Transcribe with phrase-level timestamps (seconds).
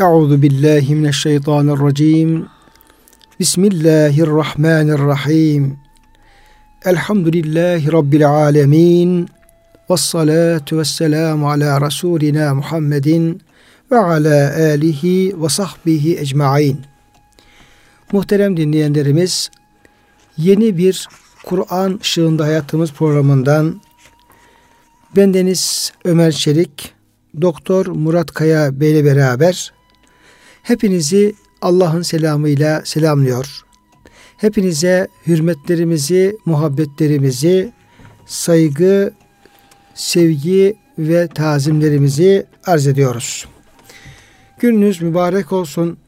[0.00, 2.46] Euzu billahi mineşşeytanirracim.
[3.40, 5.78] Bismillahirrahmanirrahim.
[6.84, 9.28] Elhamdülillahi rabbil alamin.
[9.90, 13.42] Ves salatu vesselamu ala rasulina Muhammedin
[13.90, 16.80] ve ala alihi ve sahbihi ecmaîn.
[18.12, 19.50] Muhterem dinleyenlerimiz,
[20.36, 21.08] yeni bir
[21.44, 23.80] Kur'an ışığında hayatımız programından
[25.16, 26.92] bendeniz Ömer Çelik,
[27.40, 29.75] Doktor Murat Kaya Bey ile beraber
[30.66, 33.64] hepinizi Allah'ın selamıyla selamlıyor.
[34.36, 37.72] Hepinize hürmetlerimizi, muhabbetlerimizi,
[38.26, 39.12] saygı,
[39.94, 43.48] sevgi ve tazimlerimizi arz ediyoruz.
[44.58, 45.98] Gününüz mübarek olsun.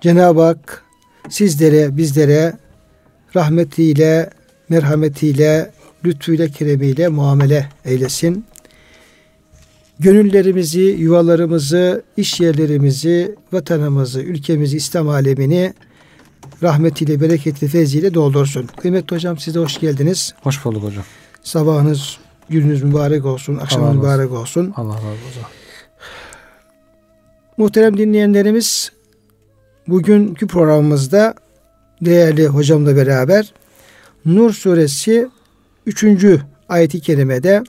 [0.00, 0.84] Cenab-ı Hak
[1.28, 2.52] sizlere, bizlere
[3.36, 4.30] rahmetiyle,
[4.68, 5.70] merhametiyle,
[6.04, 8.44] lütfuyla, keremiyle muamele eylesin.
[10.00, 15.74] Gönüllerimizi, yuvalarımızı, iş yerlerimizi, vatanımızı, ülkemizi, İslam alemini
[16.62, 18.66] rahmetiyle, bereketli, feyziyle doldursun.
[18.66, 20.34] Kıymetli hocam size hoş geldiniz.
[20.42, 21.04] Hoş bulduk hocam.
[21.42, 24.72] Sabahınız, gününüz mübarek olsun, akşamınız mübarek olsun.
[24.76, 25.42] Allah razı olsun.
[27.56, 28.92] Muhterem dinleyenlerimiz,
[29.88, 31.34] bugünkü programımızda
[32.02, 33.52] değerli hocamla beraber
[34.24, 35.28] Nur suresi
[35.86, 36.04] 3.
[36.68, 37.62] ayeti kerimede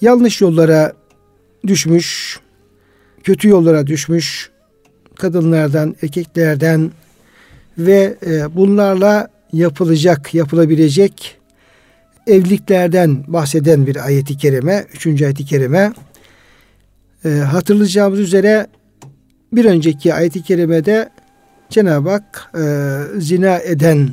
[0.00, 0.92] yanlış yollara
[1.66, 2.40] düşmüş,
[3.22, 4.50] kötü yollara düşmüş
[5.16, 6.90] kadınlardan, erkeklerden
[7.78, 11.40] ve e, bunlarla yapılacak, yapılabilecek
[12.26, 15.92] evliliklerden bahseden bir ayeti kerime, üçüncü ayeti kerime.
[17.24, 18.66] E, hatırlayacağımız üzere
[19.52, 21.10] bir önceki ayeti kerimede
[21.70, 22.64] Cenab-ı Hak e,
[23.20, 24.10] zina eden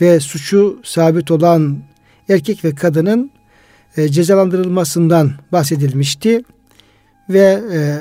[0.00, 1.78] ve suçu sabit olan
[2.28, 3.30] erkek ve kadının
[3.96, 6.42] e, cezalandırılmasından bahsedilmişti
[7.28, 7.98] ve e,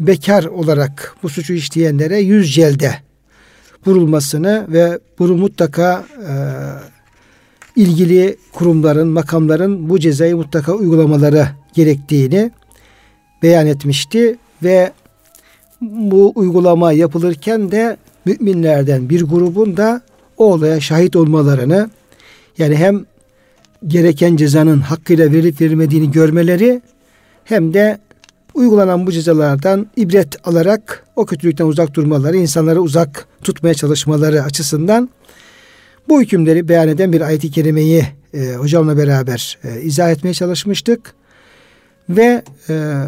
[0.00, 2.94] bekar olarak bu suçu işleyenlere yüz celde
[3.86, 6.32] vurulmasını ve bunu mutlaka e,
[7.76, 12.50] ilgili kurumların, makamların bu cezayı mutlaka uygulamaları gerektiğini
[13.42, 14.92] beyan etmişti ve
[15.80, 20.00] bu uygulama yapılırken de müminlerden bir grubun da
[20.36, 21.90] o olaya şahit olmalarını
[22.58, 23.04] yani hem
[23.86, 26.82] gereken cezanın hakkıyla verilip verilmediğini görmeleri
[27.44, 27.98] hem de
[28.54, 35.10] uygulanan bu cezalardan ibret alarak o kötülükten uzak durmaları, insanları uzak tutmaya çalışmaları açısından
[36.08, 38.04] bu hükümleri beyan eden bir ayet-i kerimeyi
[38.34, 41.14] e, hocamla beraber e, izah etmeye çalışmıştık.
[42.08, 43.04] Ve e,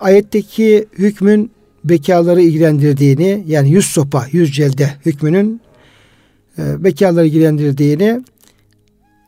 [0.00, 1.50] ayetteki hükmün
[1.84, 5.60] bekarları ilgilendirdiğini yani yüz sopa, yüz celde hükmünün
[6.58, 8.22] e, bekarları ilgilendirdiğini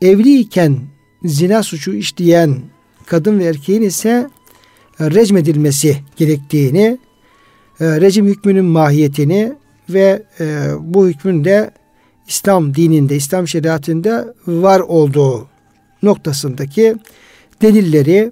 [0.01, 0.79] evliyken
[1.23, 2.61] zina suçu işleyen
[3.05, 4.29] kadın ve erkeğin ise
[4.99, 6.97] e, recmedilmesi gerektiğini,
[7.79, 9.53] e, rejim hükmünün mahiyetini
[9.89, 11.71] ve e, bu hükmün de
[12.27, 15.47] İslam dininde, İslam şeriatında var olduğu
[16.03, 16.95] noktasındaki
[17.61, 18.31] delilleri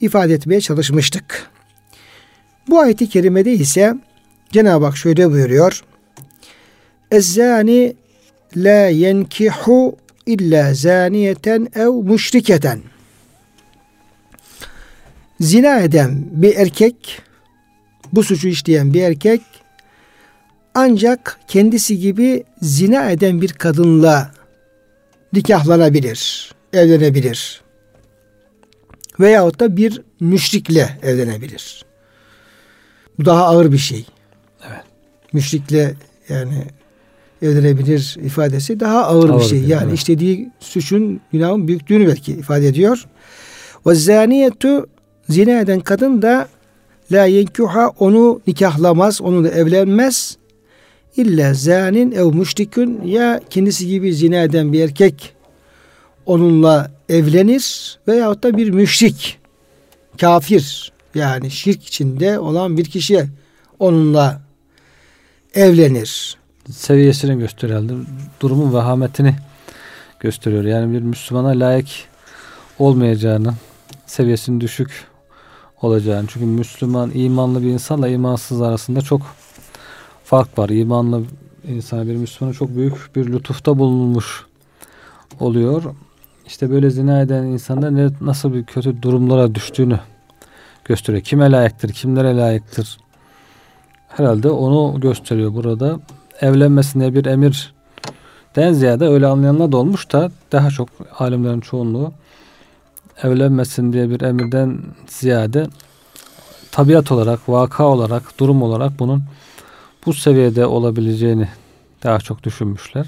[0.00, 1.50] ifade etmeye çalışmıştık.
[2.68, 3.94] Bu ayeti kerimede ise
[4.52, 5.84] Cenab-ı Hak şöyle buyuruyor.
[7.10, 7.96] Ezzani
[8.56, 9.96] la yenkihu
[10.26, 12.80] illa zaniyeten ev müşriketen.
[15.40, 17.22] Zina eden bir erkek,
[18.12, 19.40] bu suçu işleyen bir erkek
[20.74, 24.32] ancak kendisi gibi zina eden bir kadınla
[25.32, 27.62] nikahlanabilir, evlenebilir.
[29.20, 31.84] Veyahut da bir müşrikle evlenebilir.
[33.18, 34.06] Bu daha ağır bir şey.
[34.68, 34.84] Evet.
[35.32, 35.94] Müşrikle
[36.28, 36.64] yani
[37.42, 39.60] evlenebilir ifadesi daha ağır, ağır bir şey.
[39.60, 39.98] Yani evet.
[39.98, 43.06] işlediği suçun günahın büyüklüğünü belki ifade ediyor.
[43.86, 44.86] Ve zaniyetu
[45.28, 46.48] zina eden kadın da
[47.12, 50.36] la yenkuha onu nikahlamaz, onu da evlenmez.
[51.16, 55.34] İlla zanin ev müşrikün ya kendisi gibi zina eden bir erkek
[56.26, 59.38] onunla evlenir veyahut da bir müşrik,
[60.20, 63.24] kafir yani şirk içinde olan bir kişi
[63.78, 64.42] onunla
[65.54, 68.06] evlenir seviyesini gösteriyor.
[68.40, 69.34] Durumun vehametini
[70.20, 70.64] gösteriyor.
[70.64, 71.88] Yani bir Müslümana layık
[72.78, 73.54] olmayacağını,
[74.06, 75.06] seviyesinin düşük
[75.82, 76.26] olacağını.
[76.28, 79.22] Çünkü Müslüman, imanlı bir insanla imansız arasında çok
[80.24, 80.68] fark var.
[80.68, 81.22] İmanlı
[81.68, 84.46] insan bir Müslümana çok büyük bir lütufta bulunmuş
[85.40, 85.82] oluyor.
[86.46, 90.00] İşte böyle zina eden insanda ne, nasıl bir kötü durumlara düştüğünü
[90.84, 91.24] gösteriyor.
[91.24, 92.98] Kime layıktır, kimlere layıktır?
[94.08, 96.00] Herhalde onu gösteriyor burada
[96.42, 97.74] evlenmesine bir emir
[98.56, 102.12] den ziyade öyle anlayanlar da olmuş da daha çok alimlerin çoğunluğu
[103.22, 105.66] evlenmesin diye bir emirden ziyade
[106.72, 109.22] tabiat olarak, vaka olarak, durum olarak bunun
[110.06, 111.48] bu seviyede olabileceğini
[112.02, 113.06] daha çok düşünmüşler.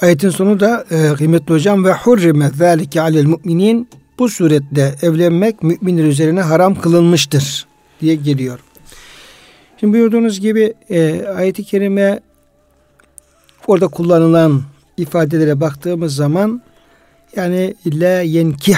[0.00, 6.04] Ayetin sonu da e, kıymetli hocam ve hurrime zâlike alel müminin bu surette evlenmek müminler
[6.04, 7.66] üzerine haram kılınmıştır
[8.00, 8.60] diye geliyor.
[9.80, 12.20] Şimdi buyurduğunuz gibi e, ayet-i kerime
[13.66, 14.62] orada kullanılan
[14.96, 16.62] ifadelere baktığımız zaman
[17.36, 18.76] yani la yenkih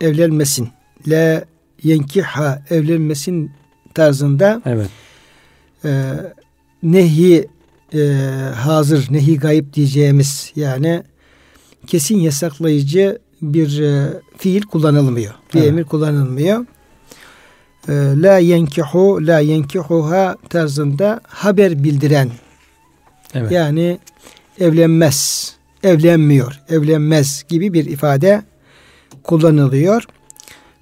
[0.00, 0.68] evlenmesin.
[1.06, 1.44] La
[1.82, 3.50] yenkiha evlenmesin
[3.94, 4.88] tarzında evet.
[5.84, 6.14] e,
[6.82, 7.48] nehi
[7.94, 7.98] e,
[8.56, 11.02] hazır, nehi gayip diyeceğimiz yani
[11.86, 15.34] kesin yasaklayıcı bir e, fiil kullanılmıyor.
[15.54, 15.68] Bir evet.
[15.68, 16.66] emir kullanılmıyor.
[17.88, 22.30] E, la yenkihu, la yenkihuha tarzında haber bildiren
[23.34, 23.52] evet.
[23.52, 23.98] yani
[24.60, 25.52] evlenmez,
[25.82, 28.42] evlenmiyor, evlenmez gibi bir ifade
[29.22, 30.04] kullanılıyor.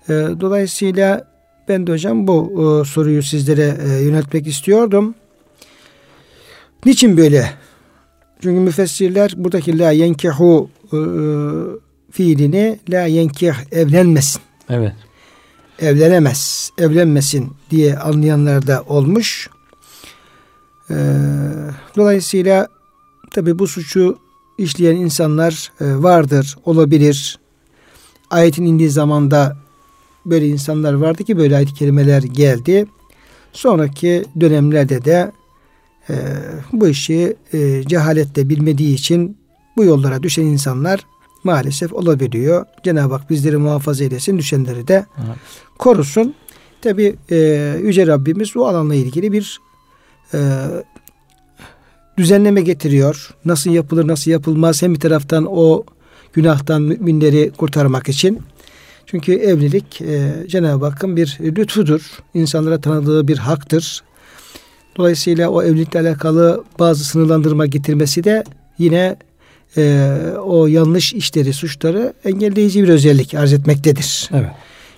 [0.09, 1.37] E, dolayısıyla
[1.69, 5.15] ben de hocam bu e, soruyu sizlere e, yöneltmek istiyordum.
[6.85, 7.51] Niçin böyle?
[8.43, 10.99] Çünkü müfessirler buradaki la yenkihu e,
[12.11, 14.43] fiilini la yenkih evlenmesin.
[14.71, 14.93] Evet.
[15.79, 19.51] Evlenemez, evlenmesin diye anlayanlar da olmuş.
[20.91, 20.95] E,
[21.97, 22.69] dolayısıyla
[23.31, 24.19] tabi bu suçu
[24.59, 27.39] işleyen insanlar e, vardır, olabilir.
[28.31, 29.57] Ayetin indiği zamanda
[30.27, 32.87] böyle insanlar vardı ki böyle ayet kelimeler geldi.
[33.53, 35.33] Sonraki dönemlerde de
[36.11, 36.15] e,
[36.73, 39.37] bu işi e, cehalette bilmediği için
[39.77, 41.07] bu yollara düşen insanlar
[41.45, 42.67] maalesef olabiliyor.
[42.85, 45.37] Cenab-ı Hak bizleri muhafaza eylesin, düşenleri de evet.
[45.79, 46.35] korusun.
[46.83, 47.37] Tabi e,
[47.83, 49.61] Yüce Rabbimiz bu alanla ilgili bir
[50.35, 50.39] e,
[52.19, 53.35] düzenleme getiriyor.
[53.45, 55.85] Nasıl yapılır, nasıl yapılmaz hem bir taraftan o
[56.33, 58.43] günahtan müminleri kurtarmak için.
[59.07, 62.11] Çünkü evlilik e, Cenab-ı Hakk'ın bir lütfudur.
[62.35, 64.03] İnsanlara tanıdığı bir haktır.
[64.97, 68.45] Dolayısıyla o evlilikle alakalı bazı sınırlandırma getirmesi de
[68.79, 69.17] yine
[69.77, 70.09] e,
[70.45, 74.31] o yanlış işleri, suçları engelleyici bir özellik arz etmektedir.
[74.35, 74.51] Evet.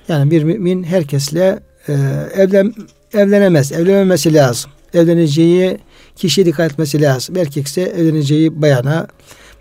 [0.09, 1.93] Yani bir mümin herkesle e,
[2.35, 2.75] evlen
[3.15, 4.71] evlenemez, evlenmemesi lazım.
[4.95, 5.79] Evleneceği
[6.17, 7.37] kişiye dikkat etmesi lazım.
[7.37, 9.07] Erkekse evleneceği bayana,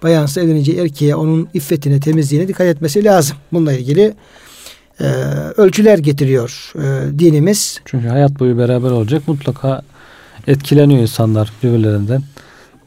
[0.03, 3.37] bayansa evleneceği erkeğe onun iffetine, temizliğine dikkat etmesi lazım.
[3.51, 4.13] Bununla ilgili
[4.99, 5.03] e,
[5.57, 7.79] ölçüler getiriyor e, dinimiz.
[7.85, 9.27] Çünkü hayat boyu beraber olacak.
[9.27, 9.81] Mutlaka
[10.47, 12.23] etkileniyor insanlar birbirlerinden.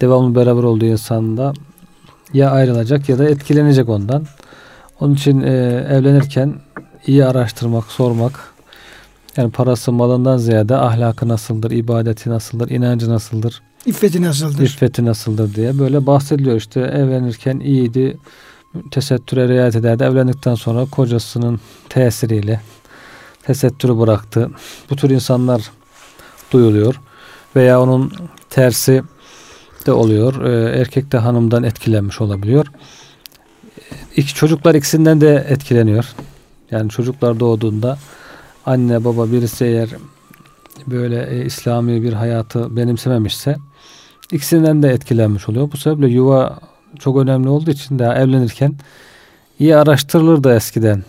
[0.01, 1.53] Devamlı beraber olduğu insanda
[2.33, 4.27] ya ayrılacak ya da etkilenecek ondan.
[5.01, 5.51] Onun için e,
[5.91, 6.55] evlenirken
[7.07, 8.50] iyi araştırmak, sormak,
[9.37, 15.79] yani parası malından ziyade ahlakı nasıldır, ibadeti nasıldır, inancı nasıldır, iffeti nasıldır, iffeti nasıldır diye
[15.79, 16.57] böyle bahsediliyor.
[16.57, 18.19] İşte evlenirken iyiydi,
[18.91, 20.05] tesettüre riayet ederdi.
[20.05, 22.61] Evlendikten sonra kocasının tesiriyle
[23.43, 24.51] tesettürü bıraktı.
[24.91, 25.71] Bu tür insanlar
[26.53, 27.01] duyuluyor
[27.57, 28.13] veya onun
[28.51, 29.03] tersi
[29.87, 30.45] de oluyor.
[30.45, 32.67] Ee, erkek de hanımdan etkilenmiş olabiliyor.
[34.17, 36.05] İki çocuklar ikisinden de etkileniyor.
[36.71, 37.99] Yani çocuklar doğduğunda
[38.67, 39.89] anne baba birisi eğer
[40.87, 43.57] böyle e, İslami bir hayatı benimsememişse
[44.33, 45.73] ikisinden de etkilenmiş oluyor.
[45.73, 46.59] Bu sebeple yuva
[46.99, 48.75] çok önemli olduğu için daha evlenirken
[49.59, 51.05] iyi araştırılır da eskiden.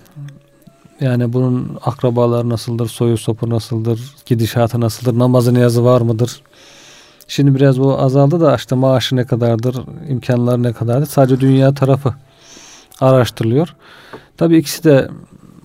[1.01, 6.41] Yani bunun akrabalar nasıldır, soyu sopu nasıldır, gidişatı nasıldır, namazı niyazı var mıdır?
[7.27, 9.75] Şimdi biraz bu azaldı da işte maaşı ne kadardır,
[10.09, 11.05] imkanları ne kadardır.
[11.07, 12.13] Sadece dünya tarafı
[13.01, 13.75] araştırılıyor.
[14.37, 15.09] Tabii ikisi de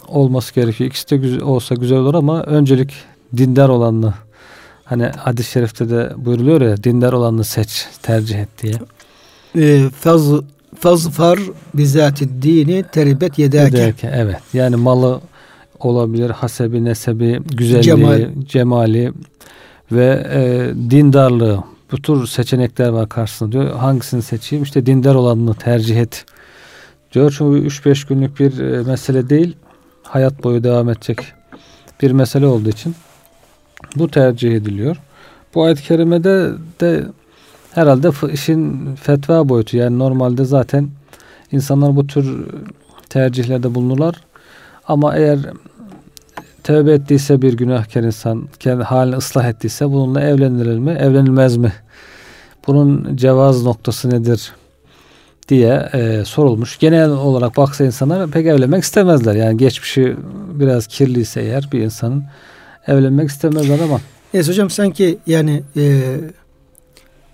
[0.09, 0.91] olması gerekiyor.
[0.91, 2.95] İkisi de güzel, olsa güzel olur ama öncelik
[3.37, 4.15] dindar olanını
[4.85, 8.75] hani hadis-i şerifte de buyuruluyor ya dindar olanını seç, tercih et diye.
[9.57, 10.23] E, faz
[10.79, 11.39] fazfar
[11.75, 13.79] bizati dini teribet yedake.
[13.79, 14.11] yedake.
[14.15, 14.37] Evet.
[14.53, 15.21] Yani malı
[15.81, 18.29] olabilir, hasebi, nesebi, güzelliği, Cemal.
[18.49, 19.13] cemali
[19.93, 21.65] ve e, dindarlığı.
[21.93, 23.77] Bu tür seçenekler var karşısında diyor.
[23.77, 24.63] Hangisini seçeyim?
[24.63, 26.25] İşte dindar olanını tercih et.
[27.13, 29.57] Diyor çünkü 3-5 günlük bir e, mesele değil.
[30.09, 31.19] Hayat boyu devam edecek
[32.03, 32.95] bir mesele olduğu için
[33.97, 34.97] bu tercih ediliyor.
[35.55, 37.05] Bu ayet-i kerimede de
[37.73, 40.89] herhalde işin fetva boyutu yani normalde zaten
[41.53, 42.47] insanlar bu tür
[43.09, 44.15] tercihlerde bulunurlar.
[44.89, 45.39] Ama eğer
[46.65, 51.73] tövbe ettiyse bir günahkar insan, kendi halini ıslah ettiyse bununla evlenilir mi, evlenilmez mi?
[52.67, 54.53] Bunun cevaz noktası nedir
[55.49, 56.79] diye e, sorulmuş.
[56.79, 59.35] Genel olarak baksa insanlar pek evlenmek istemezler.
[59.35, 60.17] Yani geçmişi
[60.55, 62.25] biraz kirliyse eğer bir insanın
[62.87, 64.00] evlenmek istemezler ama.
[64.35, 66.17] Evet hocam sanki yani e,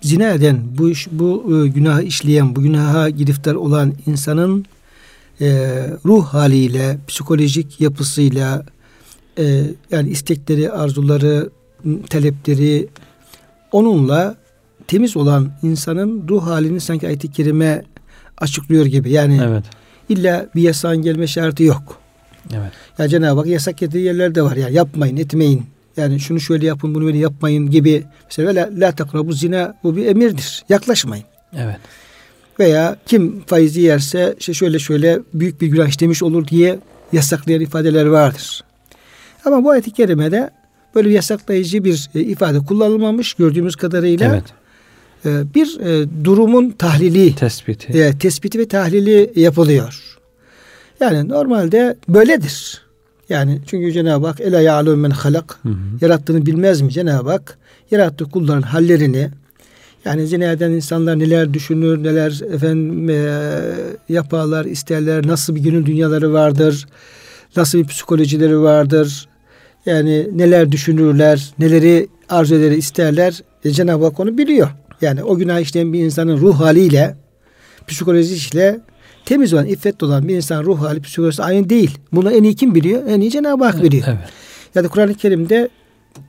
[0.00, 4.64] zina eden, bu iş, bu e, günah işleyen, bu günaha giriftar olan insanın
[5.40, 5.46] e,
[6.04, 8.64] ruh haliyle, psikolojik yapısıyla,
[9.38, 11.50] e, yani istekleri, arzuları,
[12.10, 12.88] talepleri
[13.72, 14.36] onunla
[14.86, 17.82] temiz olan insanın ruh halini sanki ayet-i kerime
[18.42, 19.10] açıklıyor gibi.
[19.10, 19.64] Yani evet.
[20.08, 21.98] illa bir yasağın gelme şartı yok.
[22.52, 22.72] Evet.
[22.98, 24.56] Ya Cenab-ı Hak yasak getirdiği yerler de var.
[24.56, 25.62] Yani yapmayın, etmeyin.
[25.96, 28.04] Yani şunu şöyle yapın, bunu böyle yapmayın gibi.
[28.24, 30.64] Mesela la, la takrabu zina bu bir emirdir.
[30.68, 31.24] Yaklaşmayın.
[31.56, 31.76] Evet.
[32.60, 36.78] Veya kim faizi yerse işte şöyle şöyle büyük bir günah işlemiş olur diye
[37.12, 38.64] yasaklayan ifadeler vardır.
[39.44, 40.50] Ama bu ayet-i kerimede
[40.94, 44.28] böyle bir yasaklayıcı bir e, ifade kullanılmamış gördüğümüz kadarıyla.
[44.28, 44.44] Evet.
[45.24, 47.98] E, bir e, durumun tahlili, tespiti.
[47.98, 50.18] E, tespiti ve tahlili yapılıyor.
[51.00, 52.82] Yani normalde böyledir.
[53.28, 55.58] Yani çünkü Cenab-ı Hak ela ya'lem men halak
[56.00, 57.58] yarattığını bilmez mi Cenab-ı Hak
[57.90, 59.30] yarattığı kulların hallerini
[60.04, 63.40] yani zina eden insanlar neler düşünür, neler efendim e,
[64.08, 66.86] yaparlar, isterler, nasıl bir günün dünyaları vardır,
[67.56, 69.28] nasıl bir psikolojileri vardır,
[69.86, 73.42] yani neler düşünürler, neleri arzu eder, isterler.
[73.64, 74.68] E, Cenab-ı Hak onu biliyor.
[75.02, 77.16] Yani o günah işleyen bir insanın ruh haliyle,
[77.86, 78.80] psikolojisiyle
[79.24, 81.98] temiz olan, iffet olan bir insan ruh hali, psikolojisi aynı değil.
[82.12, 83.02] Bunu en iyi kim biliyor?
[83.06, 84.06] En iyi Cenab-ı Hak biliyor.
[84.08, 84.18] Evet.
[84.74, 85.68] Yani Kur'an-ı Kerim'de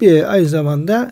[0.02, 1.12] bir aynı zamanda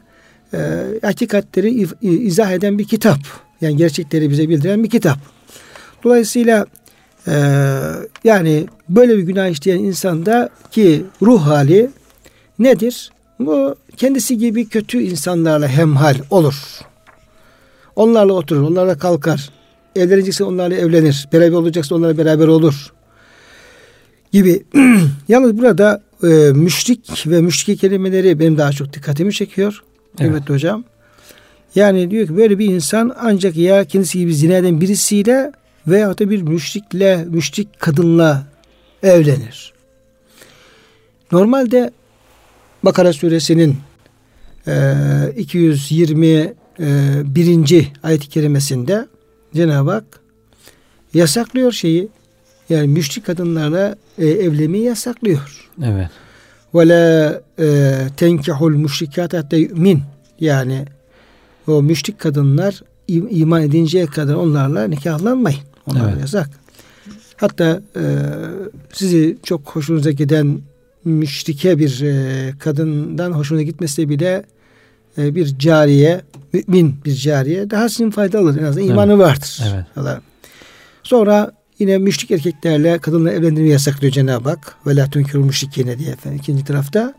[0.53, 0.60] e,
[1.01, 3.20] hakikatleri izah eden bir kitap.
[3.62, 5.18] Yani gerçekleri bize bildiren bir kitap.
[6.03, 6.65] Dolayısıyla
[7.27, 7.34] e,
[8.24, 11.89] yani böyle bir günah işleyen insanda ki ruh hali
[12.60, 13.12] nedir?
[13.39, 16.56] Bu kendisi gibi kötü insanlarla hemhal olur.
[17.95, 19.50] Onlarla oturur, onlarla kalkar.
[19.95, 21.27] Evlenecekse onlarla evlenir.
[21.33, 22.93] Beraber olacaksa onlarla beraber olur.
[24.31, 24.63] Gibi.
[25.27, 29.83] Yalnız burada e, müşrik ve müşrik kelimeleri benim daha çok dikkatimi çekiyor.
[30.19, 30.31] Evet.
[30.31, 30.83] evet hocam.
[31.75, 35.51] Yani diyor ki böyle bir insan ancak ya kendisi gibi zina eden birisiyle
[35.88, 38.43] veya da bir müşrikle, müşrik kadınla
[39.03, 39.74] evlenir.
[41.31, 41.91] Normalde
[42.83, 43.77] Bakara suresinin
[44.67, 44.93] e,
[45.38, 46.61] 221.
[46.82, 49.08] E, ayet-i kerimesinde
[49.56, 50.20] Cenab-ı Hak
[51.14, 52.10] yasaklıyor şeyi.
[52.70, 55.70] Yani müşrik kadınlarla e, evlenmeyi yasaklıyor.
[55.84, 56.10] Evet.
[56.76, 60.02] Ve la e, tenkihul müşrikat hatta yu'min.
[60.40, 60.86] Yani
[61.68, 65.60] o müşrik kadınlar iman edinceye kadar onlarla nikahlanmayın.
[65.88, 66.22] Onlar evet.
[66.22, 66.50] yasak.
[67.38, 68.04] Hatta e,
[68.94, 70.62] sizi çok hoşunuza giden
[71.06, 74.44] müşrike bir e, kadından hoşuna gitmesi bile
[75.18, 76.22] e, bir cariye,
[76.53, 79.22] mümin bir cariye daha sizin faydalı en azından imanı evet.
[79.22, 79.63] vardır.
[79.98, 80.18] Evet.
[81.03, 84.75] Sonra yine müşrik erkeklerle kadınla evlendirmeyi yasaklıyor Cenab-ı Hak.
[84.88, 87.13] Ve la tunkirul müşrikine diye efendim ikinci tarafta.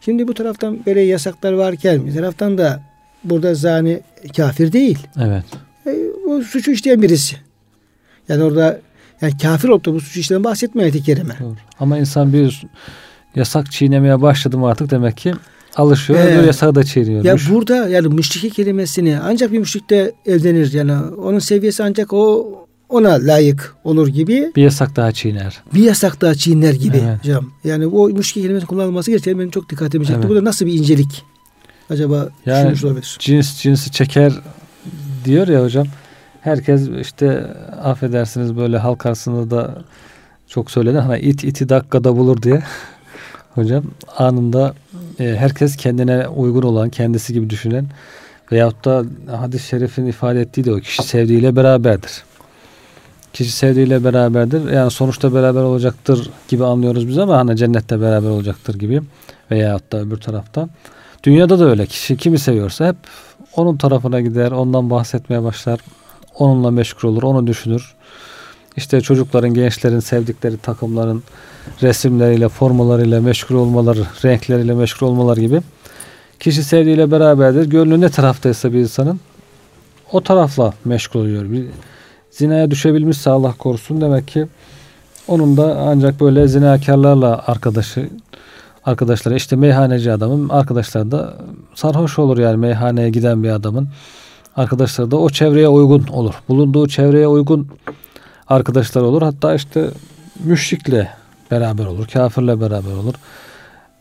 [0.00, 2.82] Şimdi bu taraftan böyle yasaklar varken bir taraftan da
[3.24, 4.00] burada zani
[4.36, 4.98] kafir değil.
[5.20, 5.44] Evet.
[5.86, 5.90] E,
[6.28, 7.36] o suçu işleyen birisi.
[8.28, 8.80] Yani orada
[9.20, 11.36] yani kafir olup da bu suçu işleden bahsetmiyor ayet-i kerime.
[11.40, 11.56] Doğru.
[11.80, 12.62] Ama insan bir
[13.34, 15.34] yasak çiğnemeye başladı mı artık demek ki
[15.76, 16.18] alışıyor.
[16.18, 17.48] Ee, öbür yasağı da çiğniyormuş.
[17.48, 20.72] Ya burada yani müşrike kelimesini ancak bir müşrik de evlenir.
[20.72, 22.52] Yani onun seviyesi ancak o
[22.88, 24.52] ona layık olur gibi.
[24.56, 25.62] Bir yasak daha çiğner.
[25.74, 27.18] Bir yasak daha çiğner gibi evet.
[27.18, 27.50] hocam.
[27.64, 30.18] Yani o müşrike kelimesi kullanılması gerçekten benim çok dikkatimi çekti.
[30.20, 30.30] Evet.
[30.30, 31.24] Burada nasıl bir incelik
[31.90, 33.16] acaba yani, olabilir?
[33.20, 34.32] Cins cinsi çeker
[35.24, 35.86] diyor ya hocam.
[36.40, 37.46] Herkes işte
[37.82, 39.82] affedersiniz böyle halk arasında da
[40.48, 40.98] çok söyledi.
[40.98, 42.62] Hani it iti dakikada bulur diye.
[43.54, 43.84] Hocam
[44.18, 44.74] anında
[45.20, 47.86] e, herkes kendine uygun olan, kendisi gibi düşünen
[48.52, 49.04] veyahut da
[49.36, 52.22] hadis-i şerifin ifade ettiği de o kişi sevdiğiyle beraberdir.
[53.32, 54.70] Kişi sevdiğiyle beraberdir.
[54.70, 59.02] Yani sonuçta beraber olacaktır gibi anlıyoruz biz ama hani cennette beraber olacaktır gibi
[59.50, 60.68] veyahut da öbür tarafta.
[61.24, 61.86] Dünyada da öyle.
[61.86, 62.96] Kişi kimi seviyorsa hep
[63.56, 65.80] onun tarafına gider, ondan bahsetmeye başlar.
[66.38, 67.94] Onunla meşgul olur, onu düşünür.
[68.76, 71.22] İşte çocukların, gençlerin sevdikleri takımların
[71.82, 75.60] resimleriyle, formalarıyla meşgul olmaları, renkleriyle meşgul olmaları gibi.
[76.40, 77.70] Kişi sevdiğiyle beraberdir.
[77.70, 79.20] Gönlü ne taraftaysa bir insanın
[80.12, 81.50] o tarafla meşgul oluyor.
[81.50, 81.66] Bir
[82.30, 84.46] zinaya düşebilmişse Allah korusun demek ki
[85.28, 88.08] onun da ancak böyle zinakarlarla arkadaşı
[88.84, 91.34] arkadaşları işte meyhaneci adamın arkadaşları da
[91.74, 93.88] sarhoş olur yani meyhaneye giden bir adamın
[94.56, 96.34] arkadaşları da o çevreye uygun olur.
[96.48, 97.68] Bulunduğu çevreye uygun
[98.48, 99.22] arkadaşlar olur.
[99.22, 99.90] Hatta işte
[100.44, 101.08] müşrikle
[101.52, 102.06] beraber olur.
[102.06, 103.14] Kafirle beraber olur.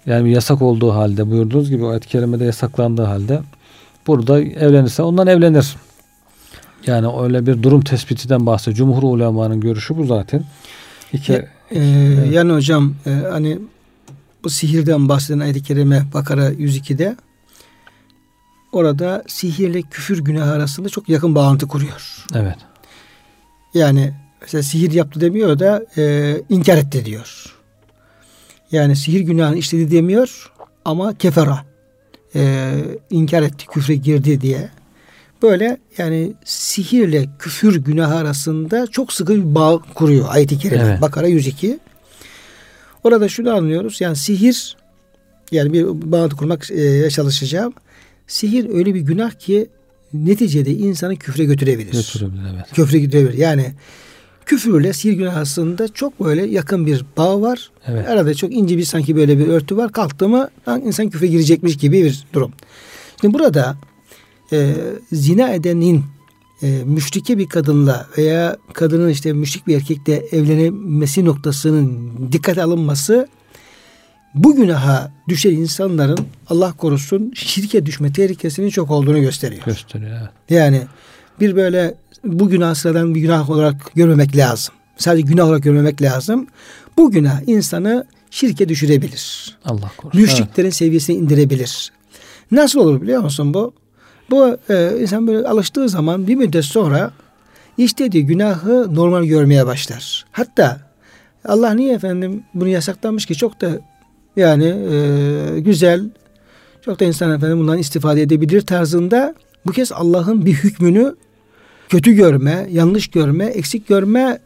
[0.06, 3.42] Yani yasak olduğu halde buyurduğunuz gibi o ayet-i kerimede yasaklandığı halde
[4.08, 5.76] burada evlenirse ondan evlenir.
[6.88, 8.78] Yani öyle bir durum tespitinden bahsediyor.
[8.78, 10.44] Cumhur ulemanın görüşü bu zaten.
[11.14, 11.80] İki, e, e,
[12.32, 13.60] yani hocam e, hani
[14.44, 17.16] bu sihirden bahseden ayet-i kerime Bakara 102'de
[18.72, 22.26] orada sihirle küfür günah arasında çok yakın bağlantı kuruyor.
[22.36, 22.58] Evet.
[23.74, 27.46] Yani mesela sihir yaptı demiyor da e, inkar etti diyor.
[28.72, 30.52] Yani sihir günahını işledi demiyor
[30.86, 31.66] ama kefera
[32.36, 32.72] e,
[33.10, 34.70] inkar etti, küfre girdi diye.
[35.42, 40.84] Böyle yani sihirle küfür günah arasında çok sıkı bir bağ kuruyor ayet-i kerime.
[40.84, 41.02] Evet.
[41.02, 41.80] Bakara 102.
[43.04, 44.02] Orada şunu anlıyoruz.
[44.02, 44.78] Yani sihir
[45.52, 47.74] yani bir bağlantı kurmak e, çalışacağım.
[48.28, 49.70] Sihir öyle bir günah ki
[50.14, 51.92] neticede insanı küfre götürebilir.
[51.92, 52.66] Götürebilir evet.
[52.74, 53.38] Küfre götürebilir.
[53.38, 53.74] Yani
[54.46, 57.72] küfürle sihir arasında çok böyle yakın bir bağ var.
[57.88, 58.10] Evet.
[58.10, 59.92] Arada çok ince bir sanki böyle bir örtü var.
[59.92, 60.50] Kalktı mı
[60.86, 62.52] insan küfre girecekmiş gibi bir durum.
[63.22, 63.76] Şimdi burada
[64.54, 64.74] e,
[65.12, 66.04] zina edenin
[66.62, 73.28] e, müşrike bir kadınla veya kadının işte müşrik bir erkekle evlenemesi noktasının dikkate alınması
[74.36, 76.20] bu günaha düşen insanların
[76.50, 79.66] Allah korusun şirke düşme tehlikesinin çok olduğunu gösteriyor.
[79.66, 80.28] Gösteriyor.
[80.50, 80.82] Yani
[81.40, 84.76] bir böyle bu günah sıradan bir günah olarak görmemek lazım.
[84.98, 86.48] Sadece günah olarak görmemek lazım.
[86.98, 89.58] Bu günah insanı şirke düşürebilir.
[89.66, 90.22] Allah korusun.
[90.22, 90.76] Müşriklerin evet.
[90.76, 91.92] seviyesine indirebilir.
[92.52, 93.74] Nasıl olur biliyor musun bu?
[94.30, 97.12] Bu e, insan böyle alıştığı zaman bir müddet sonra
[97.78, 100.26] işlediği günahı normal görmeye başlar.
[100.32, 100.80] Hatta
[101.46, 103.80] Allah niye efendim bunu yasaklamış ki çok da
[104.36, 106.10] yani e, güzel
[106.86, 109.36] çok da insan efendim bundan istifade edebilir tarzında
[109.66, 111.16] bu kez Allah'ın bir hükmünü
[111.92, 114.40] kötü görme, yanlış görme, eksik görme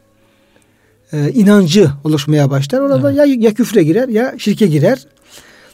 [1.12, 2.80] e, inancı oluşmaya başlar.
[2.80, 3.18] Orada evet.
[3.18, 5.06] ya, ya küfre girer ya şirke girer.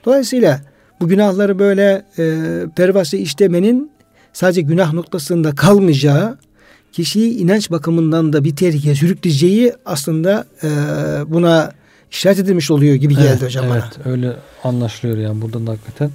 [0.05, 0.61] Dolayısıyla
[1.01, 2.25] bu günahları böyle e,
[2.77, 3.91] pervasla işlemenin
[4.33, 6.39] sadece günah noktasında kalmayacağı,
[6.93, 10.69] kişiyi inanç bakımından da bir tehlikeye sürükleyeceği aslında e,
[11.27, 11.73] buna
[12.11, 14.13] işaret edilmiş oluyor gibi geldi evet, hocam evet, bana.
[14.13, 16.11] öyle anlaşılıyor yani buradan da hakikaten.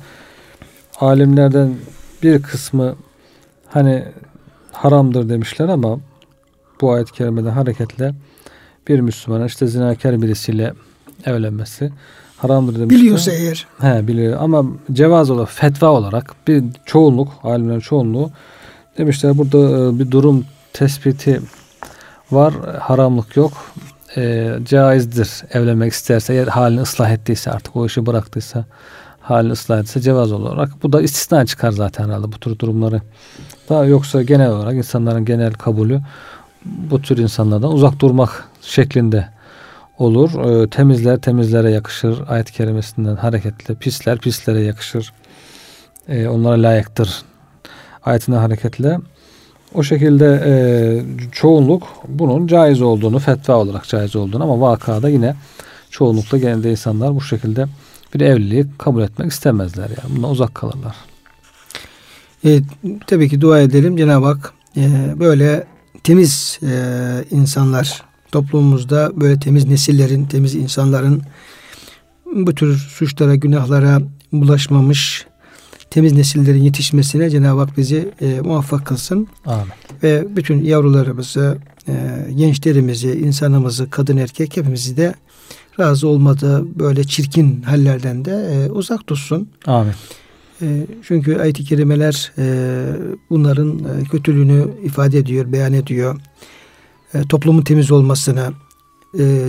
[1.00, 1.76] Alimlerden
[2.24, 2.96] bir kısmı
[3.68, 4.04] hani
[4.78, 6.00] haramdır demişler ama
[6.82, 8.14] bu ayet-i kerimeden hareketle
[8.88, 10.74] bir Müslüman işte zinakar birisiyle
[11.26, 11.92] evlenmesi
[12.38, 13.00] haramdır demişler.
[13.00, 13.68] Biliyorsa eğer.
[13.80, 18.32] He biliyor ama cevaz olarak fetva olarak bir çoğunluk alimlerin çoğunluğu
[18.98, 21.42] demişler burada e, bir durum tespiti
[22.32, 23.54] var haramlık yok
[24.18, 28.66] e, caizdir evlenmek isterse eğer halini ıslah ettiyse artık o işi bıraktıysa
[29.22, 33.02] halini ıslah etse cevaz olarak bu da istisna çıkar zaten herhalde bu tür durumları
[33.70, 36.02] daha yoksa genel olarak insanların genel kabulü
[36.66, 39.28] bu tür insanlardan uzak durmak şeklinde
[39.98, 40.64] olur.
[40.64, 42.20] E, temizler temizlere yakışır.
[42.28, 45.14] Ayet-i kerimesinden hareketle pisler pislere yakışır.
[46.08, 47.22] E, onlara layıktır.
[48.04, 49.00] Ayetine hareketle
[49.74, 50.54] o şekilde e,
[51.32, 55.36] çoğunluk bunun caiz olduğunu, fetva olarak caiz olduğunu ama vakada yine
[55.90, 57.66] çoğunlukla genelde insanlar bu şekilde
[58.14, 59.90] bir evliliği kabul etmek istemezler.
[59.90, 60.96] Yani bundan uzak kalırlar.
[62.46, 62.62] E,
[63.08, 65.68] tabii ki dua edelim Cenab-ı Hak e, böyle
[66.04, 66.70] temiz e,
[67.32, 71.22] insanlar toplumumuzda böyle temiz nesillerin, temiz insanların
[72.36, 75.28] bu tür suçlara, günahlara bulaşmamış
[75.90, 79.28] temiz nesillerin yetişmesine Cenab-ı Hak bizi e, muvaffak kılsın.
[79.46, 79.68] Amin.
[80.04, 81.94] Ve bütün yavrularımızı, e,
[82.36, 85.16] gençlerimizi, insanımızı, kadın erkek hepimizi de
[85.80, 89.50] razı olmadığı böyle çirkin hallerden de e, uzak tutsun.
[89.66, 89.94] Amin.
[90.62, 92.46] E, çünkü ayet-i kerimeler e,
[93.30, 96.20] bunların e, kötülüğünü ifade ediyor, beyan ediyor.
[97.30, 98.54] Toplumun temiz olmasını,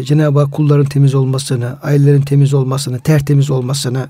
[0.04, 4.08] Cenab-ı Hak kulların temiz olmasını, ailelerin temiz olmasını, tertemiz olmasını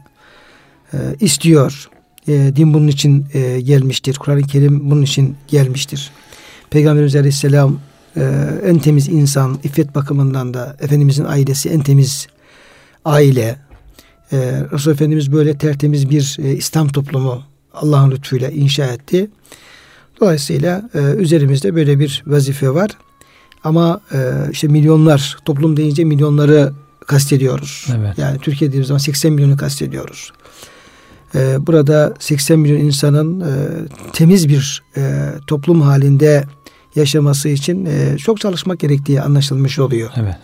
[1.21, 1.89] istiyor.
[2.27, 3.27] Din bunun için
[3.65, 4.17] gelmiştir.
[4.17, 6.11] Kur'an-ı Kerim bunun için gelmiştir.
[6.71, 7.79] Peygamberimiz Aleyhisselam
[8.65, 12.27] en temiz insan, iffet bakımından da Efendimizin ailesi en temiz
[13.05, 13.68] aile.
[14.33, 14.37] E,
[14.73, 17.43] Resul Efendimiz böyle tertemiz bir e, İslam toplumu
[17.75, 19.31] Allah'ın lütfuyla inşa etti.
[20.21, 22.91] Dolayısıyla e, üzerimizde böyle bir vazife var.
[23.64, 24.19] Ama e,
[24.53, 26.73] işte milyonlar, toplum deyince milyonları
[27.07, 27.87] kastediyoruz.
[27.97, 28.19] Evet.
[28.19, 30.33] Yani Türkiye dediğimiz zaman 80 milyonu kastediyoruz.
[31.35, 33.53] Ee, burada 80 milyon insanın e,
[34.12, 36.45] temiz bir e, toplum halinde
[36.95, 40.11] yaşaması için e, çok çalışmak gerektiği anlaşılmış oluyor.
[40.17, 40.37] Evet.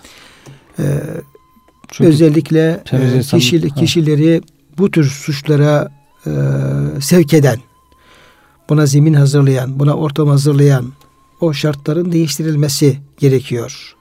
[2.01, 4.43] Ee, özellikle e, kişi, kişileri
[4.79, 5.93] bu tür suçlara
[7.01, 7.59] sevk eden,
[8.69, 10.93] buna zemin hazırlayan, buna ortam hazırlayan
[11.41, 13.95] o şartların değiştirilmesi gerekiyor.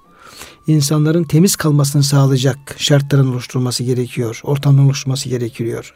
[0.68, 4.40] İnsanların temiz kalmasını sağlayacak şartların oluşturulması gerekiyor.
[4.44, 5.94] Ortamın oluşturması gerekiyor.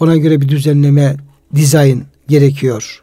[0.00, 1.16] Ona göre bir düzenleme,
[1.54, 3.02] dizayn gerekiyor.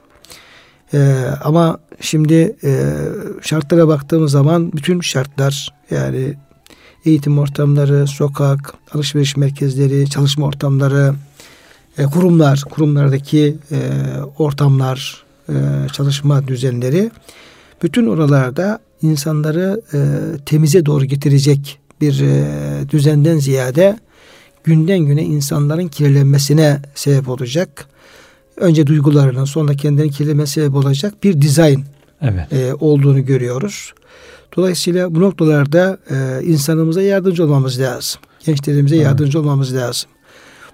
[0.94, 2.96] Ee, ama şimdi e,
[3.42, 6.34] şartlara baktığımız zaman bütün şartlar yani
[7.06, 11.14] eğitim ortamları, sokak, alışveriş merkezleri, çalışma ortamları,
[11.98, 13.80] e, kurumlar, kurumlardaki e,
[14.38, 15.54] ortamlar, e,
[15.94, 17.12] çalışma düzenleri
[17.84, 20.00] bütün oralarda insanları e,
[20.46, 22.46] temize doğru getirecek bir e,
[22.90, 24.00] düzenden ziyade
[24.64, 27.86] günden güne insanların kirlenmesine sebep olacak.
[28.58, 31.84] Önce duygularının sonra kendilerinin kirlenmesine sebep olacak bir dizayn
[32.22, 32.54] evet.
[32.54, 33.94] e, olduğunu görüyoruz.
[34.56, 38.22] Dolayısıyla bu noktalarda e, insanımıza yardımcı olmamız lazım.
[38.46, 39.06] Gençlerimize evet.
[39.06, 40.10] yardımcı olmamız lazım.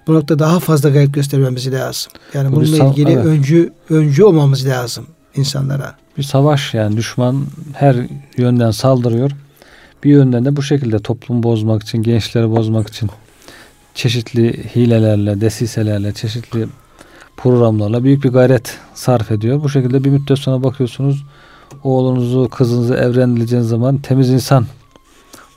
[0.06, 2.12] Bu noktada daha fazla gayret göstermemiz lazım.
[2.34, 3.24] Yani bu bununla ilgili evet.
[3.24, 5.94] öncü öncü olmamız lazım insanlara.
[6.18, 7.96] Bir savaş yani düşman her
[8.36, 9.30] yönden saldırıyor.
[10.04, 13.10] Bir yönden de bu şekilde toplum bozmak için, gençleri bozmak için
[13.94, 16.66] çeşitli hilelerle, desiselerle, çeşitli
[17.36, 19.62] programlarla büyük bir gayret sarf ediyor.
[19.62, 21.24] Bu şekilde bir müddet sonra bakıyorsunuz
[21.84, 24.66] oğlunuzu, kızınızı evlendireceğiniz zaman temiz insan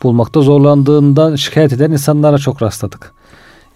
[0.04, 3.14] bulmakta zorlandığından şikayet eden insanlara çok rastladık.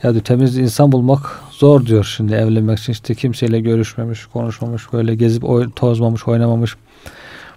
[0.03, 2.93] Ya diyor, temiz insan bulmak zor diyor şimdi evlenmek için.
[2.93, 6.75] işte kimseyle görüşmemiş, konuşmamış, böyle gezip oy, tozmamış, oynamamış.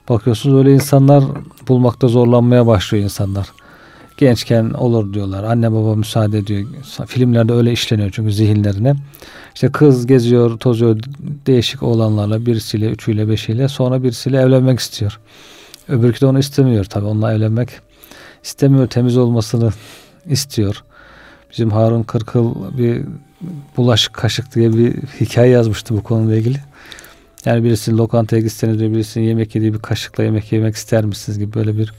[0.09, 1.25] Bakıyorsunuz öyle insanlar
[1.69, 3.47] bulmakta zorlanmaya başlıyor insanlar.
[4.19, 5.45] Gençken olur diyorlar.
[5.45, 6.67] Anne baba müsaade ediyor.
[7.07, 8.95] Filmlerde öyle işleniyor çünkü zihinlerine.
[9.55, 10.99] İşte kız geziyor, tozuyor
[11.47, 15.21] değişik olanlarla birisiyle, üçüyle, beşiyle sonra birisiyle evlenmek istiyor.
[15.89, 17.07] Öbürkü de onu istemiyor tabii.
[17.07, 17.69] Onunla evlenmek
[18.45, 18.87] istemiyor.
[18.87, 19.71] Temiz olmasını
[20.27, 20.83] istiyor.
[21.51, 23.03] Bizim Harun Kırkıl bir
[23.77, 26.61] bulaşık kaşık diye bir hikaye yazmıştı bu konuyla ilgili.
[27.45, 31.55] Yani birisinin lokantaya gitseniz diyor birisinin yemek yediği bir kaşıkla yemek yemek ister misiniz gibi
[31.55, 31.93] böyle bir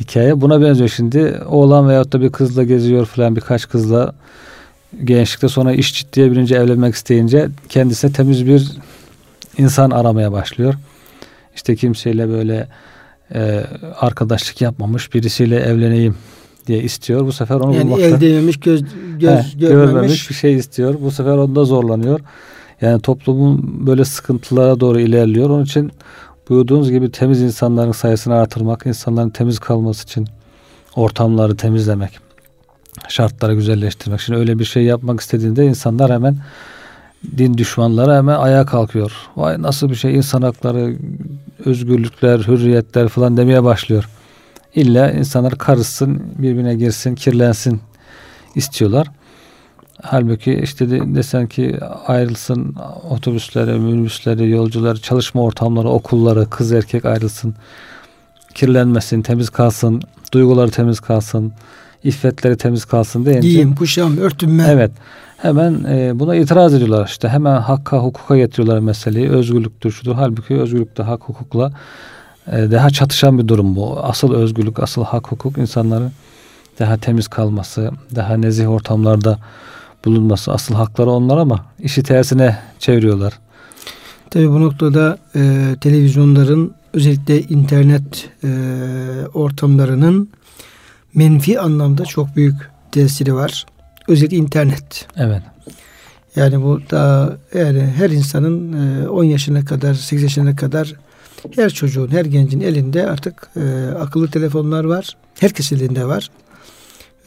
[0.00, 0.40] hikaye.
[0.40, 1.40] Buna benziyor şimdi.
[1.48, 4.14] Oğlan veyahut da bir kızla geziyor falan birkaç kızla
[5.04, 8.72] gençlikte sonra iş ciddiye binince evlenmek isteyince kendisine temiz bir
[9.58, 10.74] insan aramaya başlıyor.
[11.56, 12.68] İşte kimseyle böyle
[13.34, 13.64] e,
[14.00, 16.16] arkadaşlık yapmamış birisiyle evleneyim
[16.66, 17.26] diye istiyor.
[17.26, 18.04] Bu sefer onu yani bulmakta.
[18.04, 18.82] Yani el değmemiş, göz,
[19.18, 19.92] göz He, görmemiş.
[19.92, 20.94] görmemiş bir şey istiyor.
[21.00, 22.20] Bu sefer onda zorlanıyor.
[22.80, 25.50] Yani toplumun böyle sıkıntılara doğru ilerliyor.
[25.50, 25.92] Onun için
[26.48, 30.28] buyurduğunuz gibi temiz insanların sayısını artırmak, insanların temiz kalması için
[30.96, 32.18] ortamları temizlemek,
[33.08, 34.20] şartları güzelleştirmek.
[34.20, 36.36] Şimdi öyle bir şey yapmak istediğinde insanlar hemen
[37.38, 39.12] din düşmanları hemen ayağa kalkıyor.
[39.36, 40.96] Vay nasıl bir şey insan hakları,
[41.64, 44.08] özgürlükler, hürriyetler falan demeye başlıyor.
[44.74, 47.80] İlla insanlar karışsın, birbirine girsin, kirlensin
[48.54, 49.06] istiyorlar.
[50.02, 52.76] Halbuki işte de, desen ki ayrılsın
[53.10, 57.54] otobüsleri, minibüsleri, yolcular, çalışma ortamları, okulları, kız erkek ayrılsın.
[58.54, 61.52] Kirlenmesin, temiz kalsın, duyguları temiz kalsın,
[62.04, 63.48] iffetleri temiz kalsın deyince.
[63.48, 64.66] Giyim, kuşam, örtünme.
[64.68, 64.90] Evet.
[65.36, 67.28] Hemen e, buna itiraz ediyorlar işte.
[67.28, 69.30] Hemen hakka, hukuka getiriyorlar meseleyi.
[69.30, 70.14] Özgürlüktür, şudur.
[70.14, 71.72] Halbuki özgürlükte hak, hukukla
[72.46, 74.00] e, daha çatışan bir durum bu.
[74.02, 76.12] Asıl özgürlük, asıl hak, hukuk insanların
[76.78, 79.38] daha temiz kalması, daha nezih ortamlarda
[80.04, 83.32] bulunması asıl hakları onlar ama işi tersine çeviriyorlar.
[84.30, 88.48] Tabi bu noktada e, televizyonların özellikle internet e,
[89.34, 90.28] ortamlarının
[91.14, 93.66] menfi anlamda çok büyük tesiri var.
[94.08, 95.06] Özellikle internet.
[95.16, 95.42] Evet.
[96.36, 100.94] Yani bu da yani her insanın e, 10 yaşına kadar 8 yaşına kadar
[101.54, 105.16] her çocuğun, her gencin elinde artık e, akıllı telefonlar var.
[105.40, 106.30] Herkes elinde var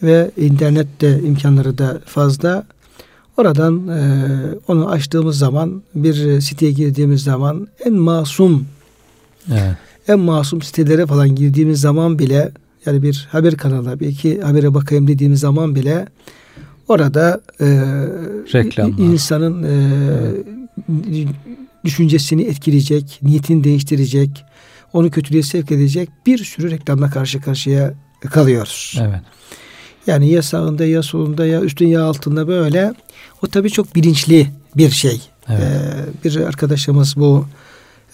[0.03, 2.65] ve internette imkanları da fazla.
[3.37, 4.27] Oradan e,
[4.67, 8.65] onu açtığımız zaman bir siteye girdiğimiz zaman en masum
[9.51, 9.75] evet.
[10.07, 12.51] en masum sitelere falan girdiğimiz zaman bile
[12.85, 16.05] yani bir haber kanalına bir iki habere bakayım dediğimiz zaman bile
[16.87, 17.65] orada e,
[18.53, 18.97] Reklamlar.
[18.97, 19.67] insanın e,
[20.89, 21.27] evet.
[21.83, 24.45] düşüncesini etkileyecek, niyetini değiştirecek,
[24.93, 27.93] onu kötülüğe sevk edecek bir sürü reklamla karşı karşıya
[28.31, 28.99] kalıyoruz.
[29.01, 29.21] Evet.
[30.07, 32.93] Yani ya sağında ya solunda ya üstün ya altında böyle.
[33.43, 35.21] O tabii çok bilinçli bir şey.
[35.49, 35.61] Evet.
[35.61, 37.47] Ee, bir arkadaşımız bu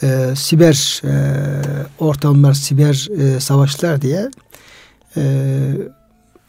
[0.04, 1.14] e, siber e,
[2.00, 4.32] ortamlar, siber e, savaşlar diye
[5.18, 5.24] e,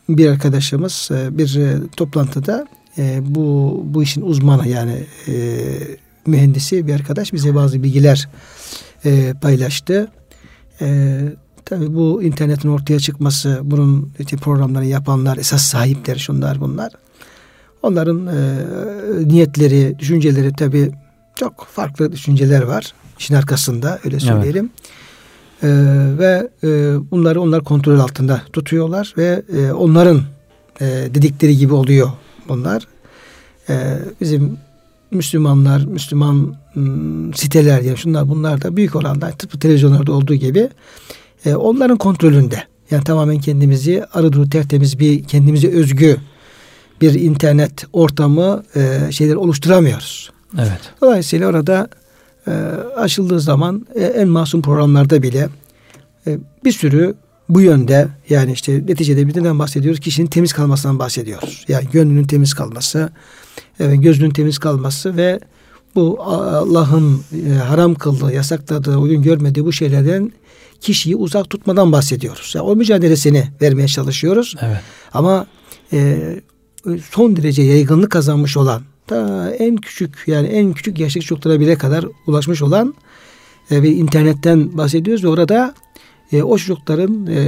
[0.08, 2.66] bir arkadaşımız e, bir e, toplantıda
[2.98, 5.34] e, bu bu işin uzmanı yani e,
[6.26, 8.28] mühendisi bir arkadaş bize bazı bilgiler
[9.04, 10.08] e, paylaştı.
[10.80, 11.18] E,
[11.64, 16.92] Tabi bu internetin ortaya çıkması, bunun programları yapanlar, esas sahipleri şunlar bunlar.
[17.82, 18.58] Onların e,
[19.28, 20.90] niyetleri, düşünceleri tabi
[21.34, 22.94] çok farklı düşünceler var.
[23.18, 24.70] işin arkasında öyle söyleyelim.
[24.82, 24.92] Evet.
[25.62, 26.68] E, ve e,
[27.10, 30.22] bunları onlar kontrol altında tutuyorlar ve e, onların
[30.80, 32.10] e, dedikleri gibi oluyor
[32.48, 32.88] bunlar.
[33.68, 34.58] E, bizim
[35.10, 36.54] Müslümanlar, Müslüman
[37.34, 40.68] siteler ya şunlar bunlar da büyük oranda tıpkı televizyonlarda olduğu gibi
[41.46, 42.62] e, onların kontrolünde.
[42.90, 46.16] Yani tamamen kendimizi arıduru tertemiz bir kendimize özgü
[47.00, 50.30] bir internet ortamı e, şeyler oluşturamıyoruz.
[50.58, 50.80] Evet.
[51.00, 51.88] Dolayısıyla orada
[52.46, 52.50] e,
[52.96, 55.48] açıldığı zaman e, en masum programlarda bile
[56.26, 57.14] e, bir sürü
[57.48, 60.00] bu yönde yani işte neticede bir neden bahsediyoruz?
[60.00, 61.64] Kişinin temiz kalmasından bahsediyoruz.
[61.68, 63.10] Yani gönlünün temiz kalması,
[63.80, 65.40] evet, gözünün temiz kalması ve
[65.94, 70.32] bu Allah'ın e, haram kıldığı, yasakladığı, uygun görmediği bu şeylerden
[70.82, 72.52] kişiyi uzak tutmadan bahsediyoruz.
[72.54, 74.54] Yani o mücadelesini vermeye çalışıyoruz.
[74.60, 74.80] Evet.
[75.12, 75.46] Ama
[75.92, 76.18] e,
[77.10, 82.04] son derece yaygınlık kazanmış olan ta en küçük yani en küçük yaşlı çocuklara bile kadar
[82.26, 82.94] ulaşmış olan
[83.70, 85.74] e, bir internetten bahsediyoruz ve orada
[86.32, 87.40] e, o çocukların e,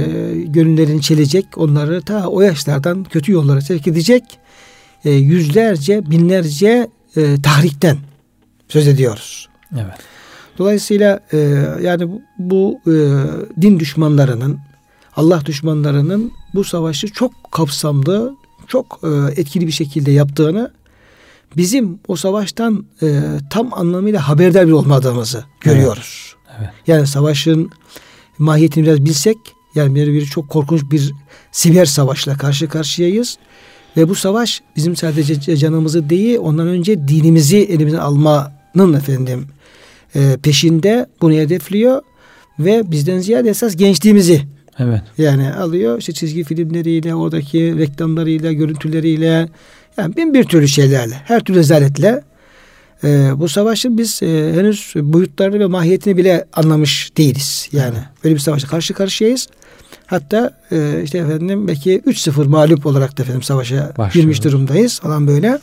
[0.45, 4.23] gönüllerini çelecek, onları ta o yaşlardan kötü yollara sevk edecek
[5.05, 7.97] e, yüzlerce, binlerce e, tahrikten
[8.67, 9.49] söz ediyoruz.
[9.73, 10.14] Evet.
[10.57, 11.37] Dolayısıyla e,
[11.81, 12.93] yani bu, e,
[13.61, 14.59] din düşmanlarının,
[15.15, 18.35] Allah düşmanlarının bu savaşı çok kapsamlı,
[18.67, 20.71] çok e, etkili bir şekilde yaptığını
[21.57, 26.35] bizim o savaştan e, tam anlamıyla haberdar bir olmadığımızı görüyoruz.
[26.49, 26.59] Evet.
[26.59, 26.69] Evet.
[26.87, 27.69] Yani savaşın
[28.37, 29.37] mahiyetini biraz bilsek
[29.75, 31.13] yani bir, bir çok korkunç bir
[31.51, 33.37] siber savaşla karşı karşıyayız.
[33.97, 39.47] Ve bu savaş bizim sadece canımızı değil ondan önce dinimizi elimizden almanın efendim
[40.15, 42.01] e, peşinde bunu hedefliyor
[42.59, 44.41] ve bizden ziyade esas gençliğimizi
[44.79, 45.01] evet.
[45.17, 49.49] yani alıyor işte çizgi filmleriyle oradaki reklamlarıyla görüntüleriyle
[49.97, 52.23] yani bin bir türlü şeylerle her türlü rezaletle
[53.03, 57.69] e, bu savaşın biz e, henüz boyutlarını ve mahiyetini bile anlamış değiliz.
[57.71, 58.23] Yani evet.
[58.23, 59.47] böyle bir savaşa karşı karşıyayız.
[60.05, 64.23] Hatta e, işte efendim belki 3-0 mağlup olarak da efendim savaşa Başlıyor.
[64.23, 65.59] girmiş durumdayız falan böyle.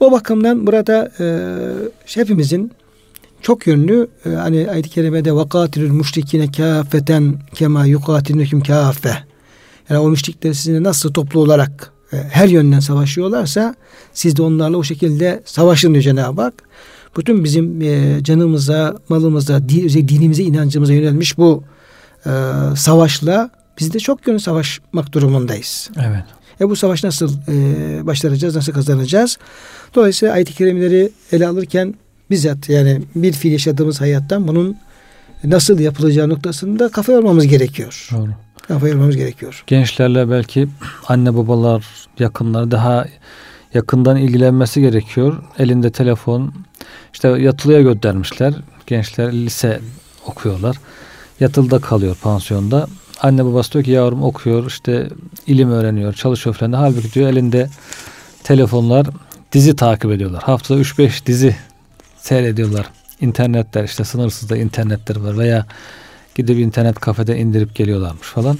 [0.00, 1.26] O bakımdan burada e,
[2.14, 2.72] hepimizin
[3.42, 9.18] çok yönlü e, hani ayet-i kerimede vakatilül müşrikine kâfeten kema yukatilnüküm kâfe.
[9.88, 13.74] Yani o müşrikler sizinle nasıl toplu olarak e, her yönden savaşıyorlarsa
[14.12, 16.54] siz de onlarla o şekilde savaşın diyor Cenab-ı Hak.
[17.16, 21.64] Bütün bizim e, canımıza, malımıza, dinimize, inancımıza yönelmiş bu
[22.26, 22.30] e,
[22.76, 25.90] savaşla biz de çok yönlü savaşmak durumundayız.
[25.96, 26.24] Evet.
[26.60, 29.38] E bu savaş nasıl e, başaracağız, nasıl kazanacağız?
[29.94, 31.94] Dolayısıyla ayet-i kerimeleri ele alırken
[32.30, 34.76] bizzat yani bir fiil yaşadığımız hayattan bunun
[35.44, 38.08] nasıl yapılacağı noktasında kafa yormamız gerekiyor.
[38.12, 38.30] Doğru.
[38.68, 39.64] Kafa yormamız gerekiyor.
[39.66, 40.68] Gençlerle belki
[41.08, 41.84] anne babalar,
[42.18, 43.06] yakınları daha
[43.74, 45.42] yakından ilgilenmesi gerekiyor.
[45.58, 46.54] Elinde telefon,
[47.12, 48.54] işte yatılıya göndermişler.
[48.86, 49.80] Gençler lise
[50.26, 50.76] okuyorlar.
[51.40, 52.86] Yatılıda kalıyor pansiyonda.
[53.20, 55.08] Anne babası diyor ki yavrum okuyor, işte
[55.46, 56.72] ilim öğreniyor, çalışıyor falan.
[56.72, 57.68] Halbuki diyor elinde
[58.44, 59.06] telefonlar
[59.52, 60.42] dizi takip ediyorlar.
[60.42, 61.56] Haftada 3-5 dizi
[62.22, 62.86] seyrediyorlar.
[63.20, 65.66] İnternetler işte sınırsız da internetler var veya
[66.34, 68.58] gidip internet kafede indirip geliyorlarmış falan.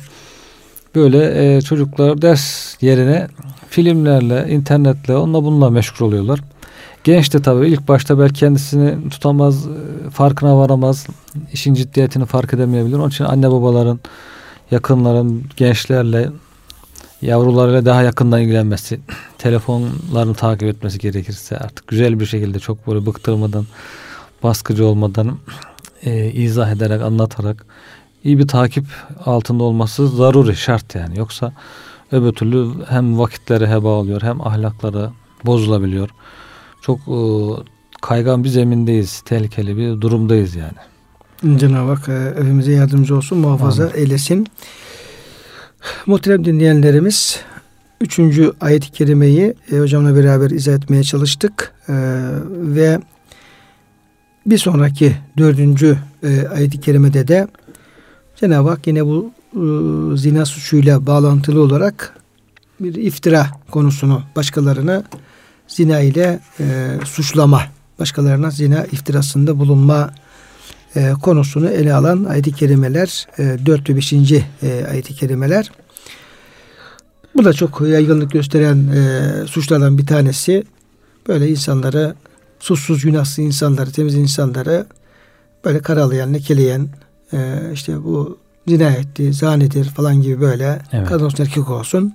[0.94, 3.28] Böyle e, çocuklar ders yerine
[3.68, 6.40] filmlerle, internetle, onunla bununla meşgul oluyorlar.
[7.04, 11.06] Genç de tabii ilk başta belki kendisini tutamaz, e, farkına varamaz,
[11.52, 12.96] işin ciddiyetini fark edemeyebilir.
[12.96, 14.00] Onun için anne babaların,
[14.70, 16.30] yakınların, gençlerle,
[17.22, 19.00] yavrularıyla daha yakından ilgilenmesi,
[19.38, 23.66] telefonlarını takip etmesi gerekirse artık güzel bir şekilde çok böyle bıktırmadan,
[24.42, 25.38] baskıcı olmadan
[26.02, 27.66] e, izah ederek, anlatarak
[28.24, 28.84] iyi bir takip
[29.24, 31.18] altında olması zaruri, şart yani.
[31.18, 31.52] Yoksa
[32.12, 35.10] öbür türlü hem vakitleri heba oluyor hem ahlakları
[35.46, 36.10] bozulabiliyor.
[36.80, 37.18] Çok e,
[38.02, 39.20] kaygan bir zemindeyiz.
[39.20, 41.58] Tehlikeli bir durumdayız yani.
[41.58, 43.94] Cenab-ı Hak e, evimize yardımcı olsun, muhafaza Amin.
[43.94, 44.46] eylesin.
[46.06, 47.40] Muhterem dinleyenlerimiz
[48.00, 51.72] üçüncü ayet-i kerimeyi e, hocamla beraber izah etmeye çalıştık.
[51.88, 51.94] E,
[52.50, 53.00] ve
[54.46, 57.48] bir sonraki dördüncü e, ayet-i kerimede de
[58.36, 59.60] Cenab-ı Hak yine bu e,
[60.16, 62.16] zina suçuyla bağlantılı olarak
[62.80, 65.02] bir iftira konusunu başkalarına
[65.68, 67.62] zina ile e, suçlama,
[67.98, 70.10] başkalarına zina iftirasında bulunma
[70.96, 74.12] e, konusunu ele alan ayet-i kerimeler e, 4 ve 5.
[74.12, 74.42] E,
[74.90, 75.70] ayet-i kerimeler.
[77.36, 80.64] Bu da çok yaygınlık gösteren e, suçlardan bir tanesi.
[81.28, 82.14] Böyle insanları
[82.60, 84.86] suçsuz günahsız insanları, temiz insanları
[85.64, 86.88] böyle karalayan, lekeleyen
[87.32, 91.08] e, işte bu zina etti, zanidir falan gibi böyle evet.
[91.08, 92.14] kadın olsun erkek olsun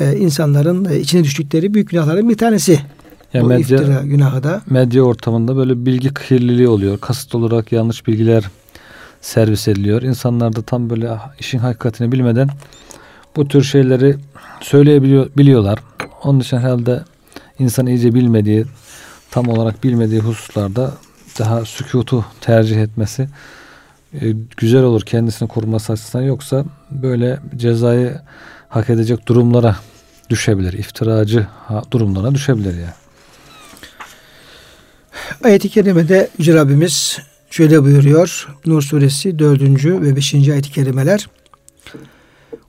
[0.00, 2.80] e, insanların e, içine düştükleri büyük günahların bir tanesi.
[3.34, 4.62] Yani bu medya, iftira günahı da.
[4.70, 6.98] Medya ortamında böyle bilgi kirliliği oluyor.
[6.98, 8.44] Kasıt olarak yanlış bilgiler
[9.20, 10.02] servis ediliyor.
[10.02, 12.48] İnsanlar da tam böyle işin hakikatini bilmeden
[13.36, 14.16] bu tür şeyleri
[14.60, 15.78] söyleyebiliyor biliyorlar.
[16.24, 17.02] Onun için herhalde
[17.58, 18.64] insan iyice bilmediği,
[19.30, 20.92] tam olarak bilmediği hususlarda
[21.38, 23.28] daha sükutu tercih etmesi
[24.14, 28.20] e, güzel olur kendisini koruması açısından yoksa böyle cezayı
[28.68, 29.76] hak edecek durumlara
[30.30, 30.72] düşebilir.
[30.72, 31.46] iftiracı
[31.90, 33.07] durumlara düşebilir yani.
[35.44, 37.18] Ayet-i Kerime'de Yüce Rabbimiz
[37.50, 38.48] şöyle buyuruyor.
[38.66, 39.62] Nur suresi 4.
[39.84, 40.34] ve 5.
[40.34, 41.28] ayet-i kerimeler.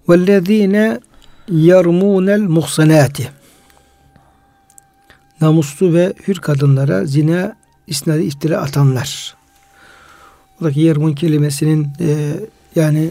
[0.10, 1.00] vellezine
[1.52, 3.30] yarmunel muhsanati
[5.42, 7.56] namuslu ve hür kadınlara zina
[7.88, 9.36] isnadı iftira atanlar.
[10.60, 12.34] Buradaki yermun kelimesinin e,
[12.76, 13.10] yani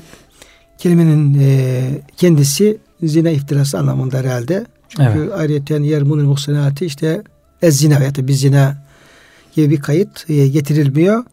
[0.79, 1.81] kelimenin e,
[2.16, 4.66] kendisi zina iftirası anlamında herhalde.
[4.88, 5.33] Çünkü evet.
[5.37, 6.37] ayrıca yermunul
[6.81, 7.22] işte
[7.62, 8.88] ez zina veya bir zina
[9.58, 11.24] gibi bir kayıt e, getirilmiyor.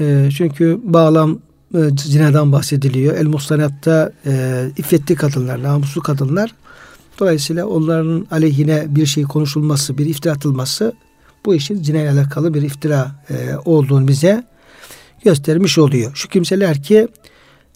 [0.00, 1.38] E, çünkü bağlam
[1.74, 3.16] e, zinadan bahsediliyor.
[3.16, 6.54] El muhsanatta e, iffetli kadınlar, namuslu kadınlar.
[7.18, 10.92] Dolayısıyla onların aleyhine bir şey konuşulması, bir iftira atılması
[11.44, 14.44] bu işin zina ile alakalı bir iftira e, olduğunu bize
[15.24, 16.12] göstermiş oluyor.
[16.14, 17.08] Şu kimseler ki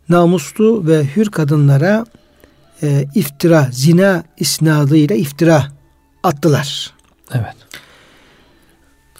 [0.09, 2.07] namuslu ve hür kadınlara
[2.83, 5.66] e, iftira, zina isnadıyla iftira
[6.22, 6.92] attılar.
[7.33, 7.63] Evet.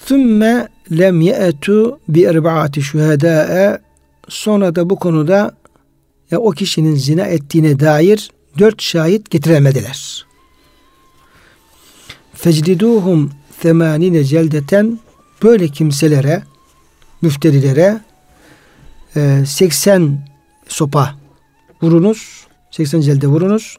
[0.07, 3.79] Thümme lem ye'etu bi erbaati şühedâe
[4.29, 5.55] sonra da bu konuda
[6.31, 10.27] ya o kişinin zina ettiğine dair dört şahit getiremediler.
[12.35, 14.99] Fecliduhum themanine celdeten
[15.43, 16.43] böyle kimselere
[17.23, 18.01] müfterilere
[19.47, 20.07] 80 e,
[20.69, 21.15] sopa
[21.83, 23.79] vurunuz 80 celde vurunuz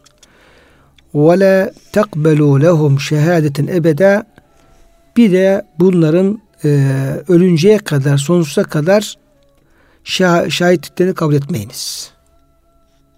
[1.16, 4.35] ve la takbelu lehum şehadeten ebeda
[5.17, 6.69] bir de bunların e,
[7.28, 9.15] ölünceye kadar sonsuza kadar
[10.04, 12.12] şah, şahitliklerini kabul etmeyiniz.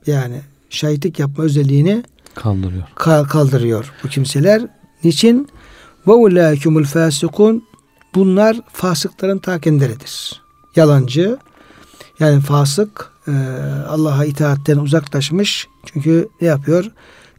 [0.08, 2.04] Yani şahitlik yapma özelliğini
[2.36, 2.84] kaldırıyor.
[3.28, 4.62] kaldırıyor bu kimseler.
[5.04, 5.48] Niçin?
[6.08, 7.64] Ve ulâkümül fâsikun
[8.16, 10.42] bunlar fasıkların ta kendileridir.
[10.76, 11.38] Yalancı
[12.20, 13.32] yani fasık e,
[13.88, 15.68] Allah'a itaatten uzaklaşmış.
[15.86, 16.92] Çünkü ne yapıyor?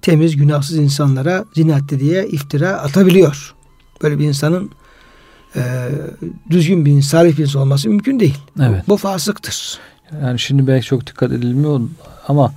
[0.03, 3.55] Temiz, günahsız insanlara zinatte diye iftira atabiliyor.
[4.03, 4.71] Böyle bir insanın
[5.57, 5.89] e,
[6.51, 8.39] düzgün bir salih bir insan olması mümkün değil.
[8.61, 8.85] Evet.
[8.89, 9.79] Bu, bu fasıktır.
[10.23, 11.81] Yani şimdi belki çok dikkat edilmiyor
[12.29, 12.53] ama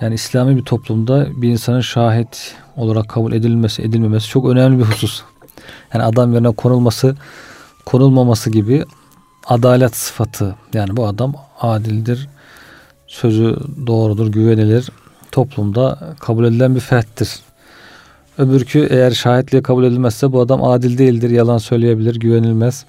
[0.00, 5.22] yani İslami bir toplumda bir insanın şahit olarak kabul edilmesi, edilmemesi çok önemli bir husus.
[5.94, 7.16] Yani adam yerine konulması,
[7.86, 8.84] konulmaması gibi
[9.46, 10.54] adalet sıfatı.
[10.74, 12.28] Yani bu adam adildir,
[13.06, 13.56] sözü
[13.86, 14.90] doğrudur, güvenilir.
[15.32, 17.40] Toplumda kabul edilen bir ferttir.
[18.38, 22.84] Öbürkü eğer şahitliğe kabul edilmezse bu adam adil değildir, yalan söyleyebilir, güvenilmez.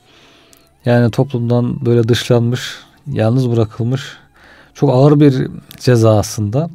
[0.86, 2.76] Yani toplumdan böyle dışlanmış,
[3.12, 4.18] yalnız bırakılmış
[4.76, 5.48] çok ağır bir
[5.80, 6.70] ceza aslında.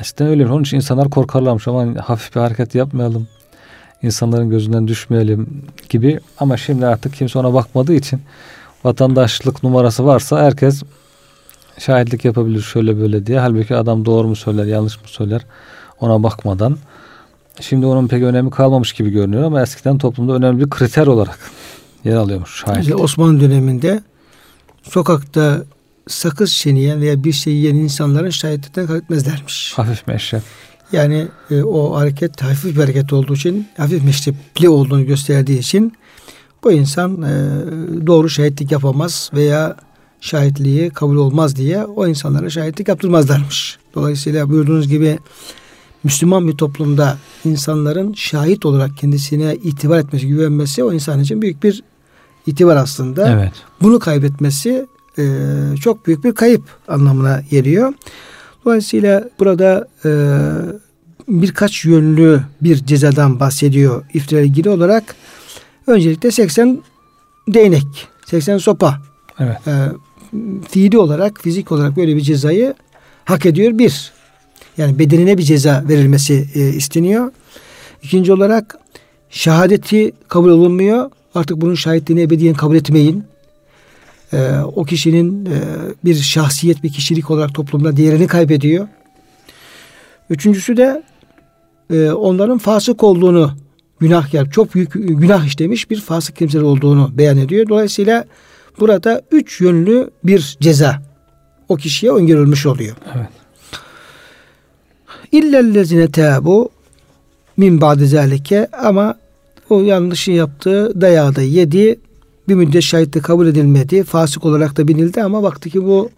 [0.00, 0.46] Eskiden öyle.
[0.46, 3.28] Onun için insanlar korkarlarmış ama hafif bir hareket yapmayalım.
[4.02, 6.20] İnsanların gözünden düşmeyelim gibi.
[6.38, 8.20] Ama şimdi artık kimse ona bakmadığı için
[8.84, 10.82] vatandaşlık numarası varsa herkes
[11.78, 13.38] şahitlik yapabilir şöyle böyle diye.
[13.38, 15.46] Halbuki adam doğru mu söyler, yanlış mı söyler
[16.00, 16.78] ona bakmadan.
[17.60, 21.38] Şimdi onun pek önemi kalmamış gibi görünüyor ama eskiden toplumda önemli bir kriter olarak
[22.04, 22.76] yer alıyormuş şahitlik.
[22.76, 24.02] Mesela Osmanlı döneminde
[24.82, 25.64] sokakta
[26.08, 29.72] sakız çiğneyen veya bir şey yiyen insanların şahitlikten kaybetmezlermiş.
[29.76, 30.42] Hafif meşrep.
[30.92, 35.92] Yani e, o hareket hafif bir hareket olduğu için, hafif meşrepli olduğunu gösterdiği için
[36.64, 37.32] bu insan e,
[38.06, 39.76] doğru şahitlik yapamaz veya
[40.20, 43.78] şahitliği kabul olmaz diye o insanlara şahitlik yaptırmazlarmış.
[43.94, 45.18] Dolayısıyla buyurduğunuz gibi
[46.04, 51.82] Müslüman bir toplumda insanların şahit olarak kendisine itibar etmesi, güvenmesi o insan için büyük bir
[52.46, 53.28] itibar aslında.
[53.32, 53.52] Evet.
[53.82, 54.86] Bunu kaybetmesi
[55.18, 55.24] e,
[55.80, 57.92] çok büyük bir kayıp anlamına geliyor.
[58.64, 60.10] Dolayısıyla burada e,
[61.28, 65.14] birkaç yönlü bir cezadan bahsediyor iftira ilgili olarak.
[65.86, 66.82] Öncelikle 80
[67.48, 68.98] değnek, 80 sopa.
[69.38, 69.56] Evet.
[69.66, 69.72] E,
[70.70, 72.74] fiili olarak, fizik olarak böyle bir cezayı
[73.24, 74.17] hak ediyor bir.
[74.78, 77.32] Yani bedenine bir ceza verilmesi e, isteniyor.
[78.02, 78.78] İkinci olarak
[79.30, 81.10] şehadeti kabul olunmuyor.
[81.34, 83.24] Artık bunun şahitliğini ebediyen kabul etmeyin
[84.32, 85.58] e, o kişinin e,
[86.04, 88.88] bir şahsiyet, bir kişilik olarak toplumda değerini kaybediyor.
[90.30, 91.02] Üçüncüsü de
[91.92, 93.52] e, onların fasık olduğunu,
[94.00, 97.68] günahkar, çok büyük günah işlemiş bir fasık kimseler olduğunu beyan ediyor.
[97.68, 98.24] Dolayısıyla
[98.80, 101.02] burada üç yönlü bir ceza
[101.68, 102.96] o kişiye öngörülmüş oluyor.
[103.16, 103.37] Evet.
[105.32, 106.70] İllellezine tabu
[107.56, 109.14] min ba'de zalike ama
[109.70, 112.00] o yanlışı yaptığı dayağı da yedi
[112.48, 114.04] bir müddet şahitlik kabul edilmedi.
[114.04, 116.10] Fasık olarak da binildi ama baktı ki bu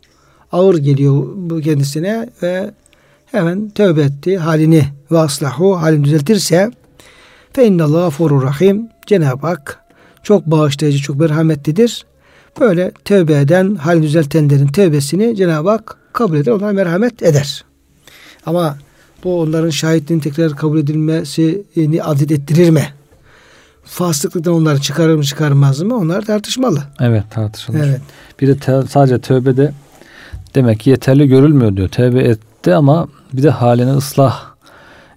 [0.52, 2.70] ağır geliyor bu kendisine ve
[3.26, 4.38] hemen tövbe etti.
[4.38, 6.70] Halini ve aslahu halini düzeltirse
[7.52, 8.88] fe innallahu gafurur rahim.
[9.06, 9.84] Cenab-ı Hak
[10.22, 12.06] çok bağışlayıcı, çok merhametlidir.
[12.60, 17.64] Böyle tövbe eden, hal düzeltenlerin tövbesini Cenab-ı Hak kabul eder, onlara merhamet eder.
[18.46, 18.76] Ama
[19.24, 22.88] bu onların şahitliğinin tekrar kabul edilmesini adet ettirir mi?
[23.90, 26.82] fasıklıktan onları çıkarır mı çıkarmaz mı onlar tartışmalı.
[27.00, 27.78] Evet tartışılır.
[27.78, 28.00] Evet.
[28.40, 29.72] Bir de te, sadece tövbede
[30.54, 31.88] demek ki yeterli görülmüyor diyor.
[31.88, 34.44] Tövbe etti ama bir de halini ıslah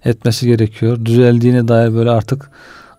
[0.06, 1.06] etmesi gerekiyor.
[1.06, 2.50] Düzeldiğine dair böyle artık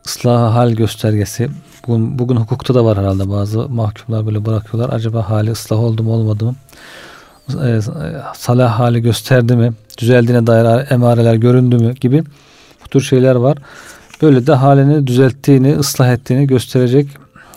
[0.07, 1.49] ıslah hal göstergesi.
[1.87, 4.95] Bugün, bugün hukukta da var herhalde bazı mahkumlar böyle bırakıyorlar.
[4.95, 6.55] Acaba hali ıslah oldu mu olmadı mı?
[7.67, 7.81] E,
[8.37, 9.73] salah hali gösterdi mi?
[9.99, 12.25] Düzeldiğine dair emareler göründü mü gibi
[12.85, 13.59] bu tür şeyler var.
[14.23, 17.09] Böyle de halini düzelttiğini, ıslah ettiğini gösterecek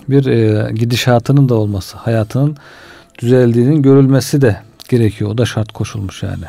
[0.10, 2.58] bir e, gidişatının da olması, hayatının
[3.20, 5.32] düzeldiğinin görülmesi de gerekiyor.
[5.32, 6.44] O da şart koşulmuş yani.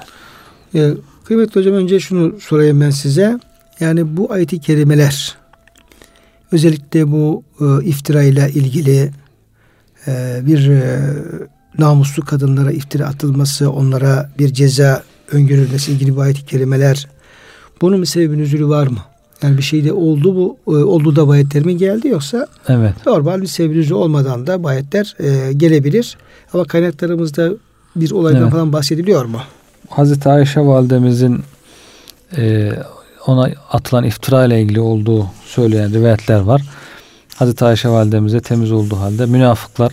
[0.75, 3.39] E, kıymetli hocam önce şunu sorayım ben size.
[3.81, 5.37] Yani bu ayet-i kerimeler
[6.53, 9.11] özellikle bu e, iftira ile ilgili
[10.07, 11.01] e, bir e,
[11.79, 15.03] namuslu kadınlara iftira atılması, onlara bir ceza
[15.33, 17.09] öngörülmesi ilgili bu ayet-i kerimeler
[17.81, 18.99] bunun bir sebebi nüzülü var mı?
[19.43, 23.07] Yani bir şeyde oldu bu e, oldu da bu ayetler mi geldi yoksa evet.
[23.07, 26.17] normal bir sebebi olmadan da bu ayetler e, gelebilir.
[26.55, 27.51] Ama kaynaklarımızda
[27.97, 28.53] bir olaydan evet.
[28.53, 29.41] falan bahsediliyor mu?
[29.89, 31.43] Hazreti Ayşe validemizin
[32.37, 32.73] e,
[33.27, 36.63] ona atılan iftira ile ilgili olduğu söyleyen rivayetler var.
[37.37, 39.93] Hazreti Ayşe validemize temiz olduğu halde münafıklar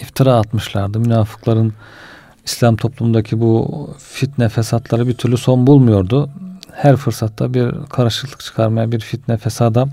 [0.00, 0.98] iftira atmışlardı.
[0.98, 1.72] Münafıkların
[2.46, 6.30] İslam toplumundaki bu fitne fesatları bir türlü son bulmuyordu.
[6.72, 9.88] Her fırsatta bir karışıklık çıkarmaya, bir fitne fesada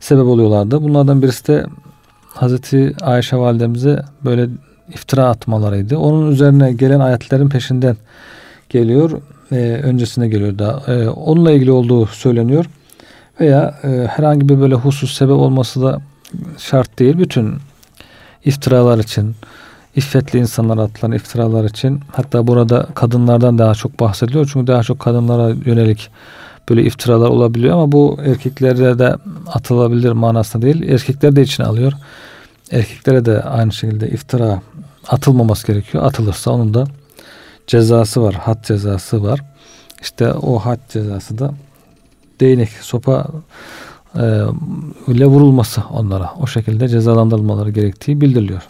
[0.00, 0.82] sebep oluyorlardı.
[0.82, 1.66] Bunlardan birisi de
[2.34, 4.48] Hazreti Ayşe validemize böyle
[4.88, 5.98] iftira atmalarıydı.
[5.98, 7.96] Onun üzerine gelen ayetlerin peşinden
[8.68, 9.22] geliyor.
[9.52, 10.82] E, öncesine geliyor da.
[10.86, 12.66] E, onunla ilgili olduğu söyleniyor.
[13.40, 16.00] Veya e, herhangi bir böyle husus sebep olması da
[16.58, 17.18] şart değil.
[17.18, 17.54] Bütün
[18.44, 19.34] iftiralar için,
[19.96, 24.50] iffetli insanlar atılan iftiralar için hatta burada kadınlardan daha çok bahsediliyor.
[24.52, 26.10] Çünkü daha çok kadınlara yönelik
[26.68, 29.16] böyle iftiralar olabiliyor ama bu erkeklere de
[29.46, 30.82] atılabilir manasında değil.
[30.82, 31.92] Erkekler de içine alıyor.
[32.70, 34.62] Erkeklere de aynı şekilde iftira
[35.08, 36.04] atılmaması gerekiyor.
[36.04, 36.84] Atılırsa onun da
[37.66, 38.34] cezası var.
[38.34, 39.40] Had cezası var.
[40.02, 41.54] İşte o had cezası da
[42.40, 43.26] değnek, sopa
[44.14, 44.22] e,
[45.08, 46.30] ile vurulması onlara.
[46.40, 48.62] O şekilde cezalandırılmaları gerektiği bildiriliyor.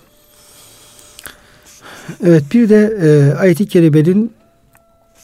[2.26, 4.32] Evet bir de e, ayet-i kerimenin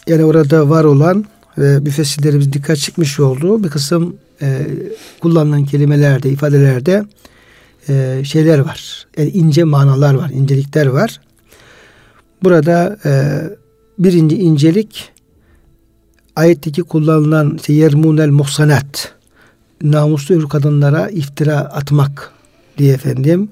[0.07, 1.25] yani orada var olan
[1.59, 4.67] ve müfessirlerimiz dikkat çıkmış olduğu bir kısım e,
[5.21, 7.05] kullanılan kelimelerde, ifadelerde
[7.89, 9.07] e, şeyler var.
[9.17, 11.21] Yani ince manalar var, incelikler var.
[12.43, 13.43] Burada e,
[13.99, 15.13] birinci incelik
[16.37, 19.13] ayetteki kullanılan işte, yermunel muhsanat
[19.83, 22.33] namuslu kadınlara iftira atmak
[22.79, 23.49] diye efendim.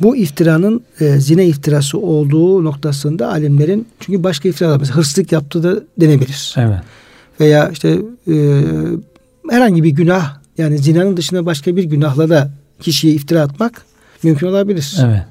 [0.00, 5.82] Bu iftiranın e, zine iftirası olduğu noktasında alimlerin çünkü başka iftiralar mesela hırsızlık yaptığı da
[6.00, 6.54] denebilir.
[6.58, 6.78] Evet.
[7.40, 8.62] Veya işte e,
[9.50, 13.84] herhangi bir günah yani zinanın dışında başka bir günahla da kişiye iftira atmak
[14.22, 14.96] mümkün olabilir.
[15.04, 15.22] Evet.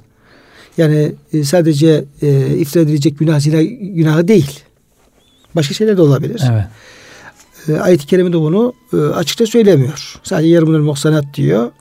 [0.77, 4.59] Yani e, sadece e, iftira edilecek günah zina günahı değil.
[5.55, 6.41] Başka şeyler de olabilir.
[6.51, 6.65] Evet.
[7.67, 10.19] E, ayet-i kerime de bunu e, açıkça söylemiyor.
[10.23, 11.71] Sadece yarımlar muhsanat diyor.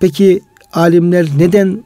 [0.00, 0.40] Peki
[0.72, 1.84] alimler neden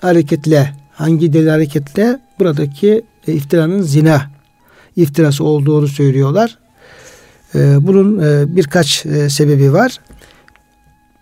[0.00, 4.30] hareketle, hangi delil hareketle buradaki e, iftiranın zina
[4.96, 6.58] iftirası olduğunu söylüyorlar.
[7.54, 10.00] E, bunun e, birkaç e, sebebi var.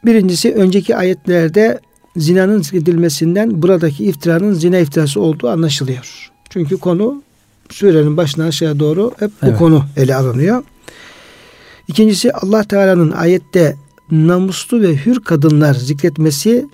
[0.04, 1.80] Birincisi önceki ayetlerde
[2.16, 6.30] zinanın zikredilmesinden buradaki iftiranın zina iftirası olduğu anlaşılıyor.
[6.50, 7.22] Çünkü konu
[7.70, 9.58] surenin başına aşağı doğru hep bu evet.
[9.58, 10.62] konu ele alınıyor.
[11.88, 13.76] İkincisi Allah Teala'nın ayette
[14.10, 16.66] namuslu ve hür kadınlar zikretmesi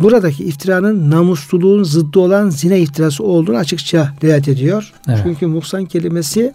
[0.00, 4.92] buradaki iftiranın namusluluğun zıddı olan zina iftirası olduğunu açıkça delalet ediyor.
[5.08, 5.18] Evet.
[5.22, 6.52] Çünkü muhsan kelimesi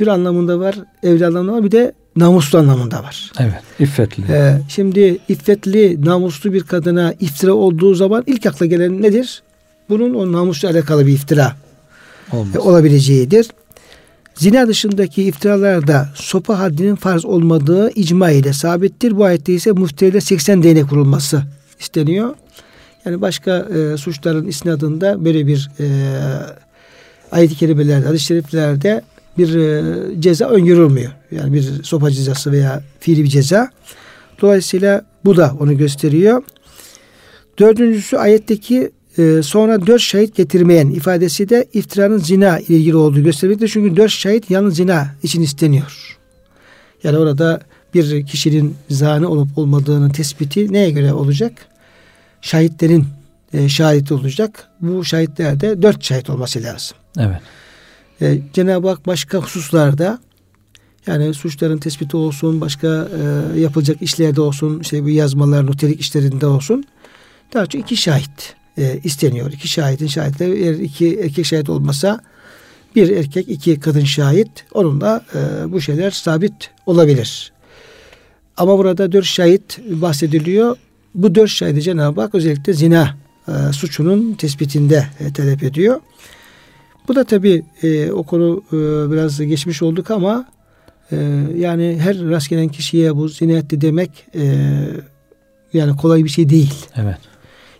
[0.00, 3.32] hür anlamında var, evli anlamında var bir de namuslu anlamında var.
[3.40, 4.24] Evet, iffetli.
[4.28, 9.42] Ee, şimdi iffetli, namuslu bir kadına iftira olduğu zaman ilk akla gelen nedir?
[9.88, 11.56] Bunun o namusla alakalı bir iftira
[12.32, 12.56] Olmaz.
[12.56, 13.46] olabileceğidir.
[14.34, 19.16] Zina dışındaki iftiralarda sopa haddinin farz olmadığı icma ile sabittir.
[19.16, 21.42] Bu ayette ise muhtemelen 80 değnek vurulması
[21.82, 22.34] isteniyor.
[23.04, 25.86] Yani başka e, suçların isnadında böyle bir e,
[27.32, 29.02] ayet-i kerimelerde, hadis-i şeriflerde
[29.38, 31.12] bir e, ceza öngörülmüyor.
[31.30, 33.70] Yani bir sopa cezası veya fiili bir ceza.
[34.40, 36.42] Dolayısıyla bu da onu gösteriyor.
[37.58, 43.70] Dördüncüsü ayetteki e, sonra dört şahit getirmeyen ifadesi de iftiranın zina ile ilgili olduğu göstermektedir.
[43.72, 46.18] Çünkü dört şahit yalnız zina için isteniyor.
[47.04, 47.60] Yani orada
[47.94, 51.52] bir kişinin zani olup olmadığının tespiti neye göre olacak?
[52.42, 53.06] Şahitlerin
[53.52, 54.68] e, şahit olacak.
[54.80, 56.96] Bu şahitlerde dört şahit olması lazım.
[57.18, 57.40] Evet.
[58.20, 60.18] E, Cenab-ı Hak başka hususlarda
[61.06, 63.08] yani suçların tespiti olsun, başka
[63.56, 66.84] e, yapılacak işlerde olsun, işte bu yazmalar, notelik işlerinde olsun
[67.54, 69.52] daha çok iki şahit e, isteniyor.
[69.52, 72.20] İki şahidin şahitleri eğer iki erkek şahit olmasa
[72.96, 77.52] bir erkek iki kadın şahit onunla e, bu şeyler sabit olabilir.
[78.56, 80.76] Ama burada dört şahit bahsediliyor.
[81.14, 83.16] Bu dört şahidi Cenab-ı Hak özellikle zina
[83.48, 86.00] e, suçunun tespitinde e, talep ediyor.
[87.08, 88.76] Bu da tabi e, o konu e,
[89.12, 90.46] biraz geçmiş olduk ama
[91.12, 91.16] e,
[91.56, 94.74] yani her rast gelen kişiye bu zina etti demek e,
[95.72, 96.74] yani kolay bir şey değil.
[96.96, 97.18] Evet.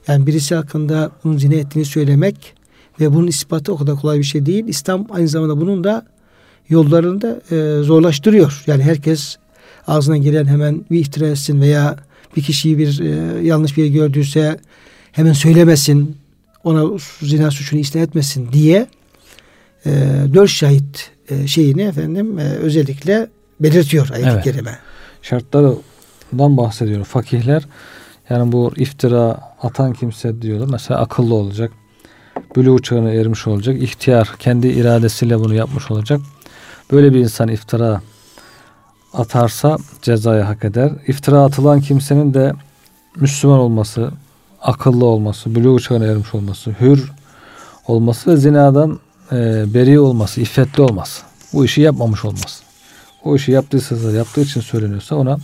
[0.08, 2.54] Yani birisi hakkında bunun zina ettiğini söylemek
[3.00, 4.64] ve bunun ispatı o kadar kolay bir şey değil.
[4.66, 6.06] İslam aynı zamanda bunun da
[6.68, 8.62] yollarını da e, zorlaştırıyor.
[8.66, 9.36] Yani herkes
[9.86, 11.96] ağzına gelen hemen bir iftira etsin veya
[12.36, 14.56] bir kişiyi bir e, yanlış bir gördüyse
[15.12, 16.16] hemen söylemesin,
[16.64, 18.86] ona zina suçunu isnat etmesin diye
[19.86, 19.90] e,
[20.34, 23.28] dört şahit e, şeyini efendim e, özellikle
[23.60, 24.44] belirtiyor ayet-i evet.
[24.44, 24.78] kerime.
[25.22, 27.62] Şartlarından bahsediyor fakihler.
[28.30, 30.68] Yani bu iftira atan kimse diyorlar.
[30.70, 31.72] Mesela akıllı olacak.
[32.56, 33.82] Bülü çağına ermiş olacak.
[33.82, 36.20] ihtiyar kendi iradesiyle bunu yapmış olacak.
[36.92, 38.02] Böyle bir insan iftira
[39.14, 40.92] atarsa cezayı hak eder.
[41.06, 42.52] İftira atılan kimsenin de
[43.16, 44.10] Müslüman olması,
[44.62, 47.12] akıllı olması, bülü çağına ermiş olması, hür
[47.86, 49.00] olması ve zinadan
[49.32, 51.22] e, beri olması, iffetli olması.
[51.52, 52.62] Bu işi yapmamış olması.
[53.24, 55.38] O işi yaptıysa yaptığı için söyleniyorsa ona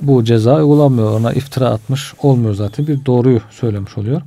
[0.00, 1.20] bu ceza uygulanmıyor.
[1.20, 2.86] Ona iftira atmış olmuyor zaten.
[2.86, 4.22] Bir doğruyu söylemiş oluyor.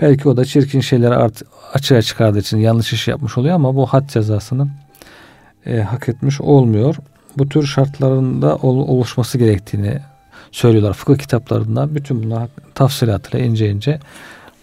[0.00, 1.42] Belki o da çirkin şeyleri art,
[1.74, 4.68] açığa çıkardığı için yanlış iş yapmış oluyor ama bu had cezasını
[5.66, 6.96] e, hak etmiş olmuyor.
[7.38, 9.98] Bu tür şartlarında ol, oluşması gerektiğini
[10.52, 10.92] söylüyorlar.
[10.92, 14.00] Fıkıh kitaplarında bütün bunlar tafsilatıyla ince ince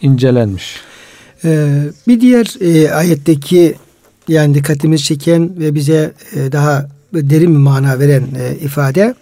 [0.01, 0.75] incelenmiş.
[1.45, 3.75] Ee, bir diğer e, ayetteki
[4.27, 9.15] yani dikkatimizi çeken ve bize e, daha derin bir mana veren e, ifade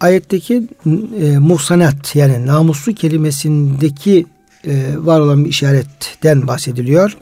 [0.00, 0.68] ayetteki
[1.20, 4.26] e, muhsanat yani namuslu kelimesindeki
[4.66, 7.16] e, var olan bir işaretten bahsediliyor.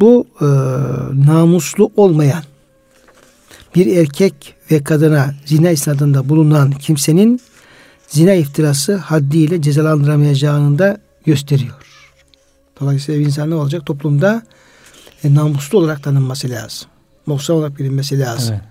[0.00, 0.46] Bu e,
[1.26, 2.42] namuslu olmayan
[3.74, 7.40] bir erkek ve kadına zina isnadında bulunan kimsenin
[8.08, 11.74] zina iftirası haddiyle cezalandıramayacağını da gösteriyor.
[12.80, 13.86] Dolayısıyla bir insan ne olacak?
[13.86, 14.42] Toplumda
[15.24, 16.88] e, namuslu olarak tanınması lazım.
[17.26, 18.54] Muhsan olarak bilinmesi lazım.
[18.54, 18.64] Evet.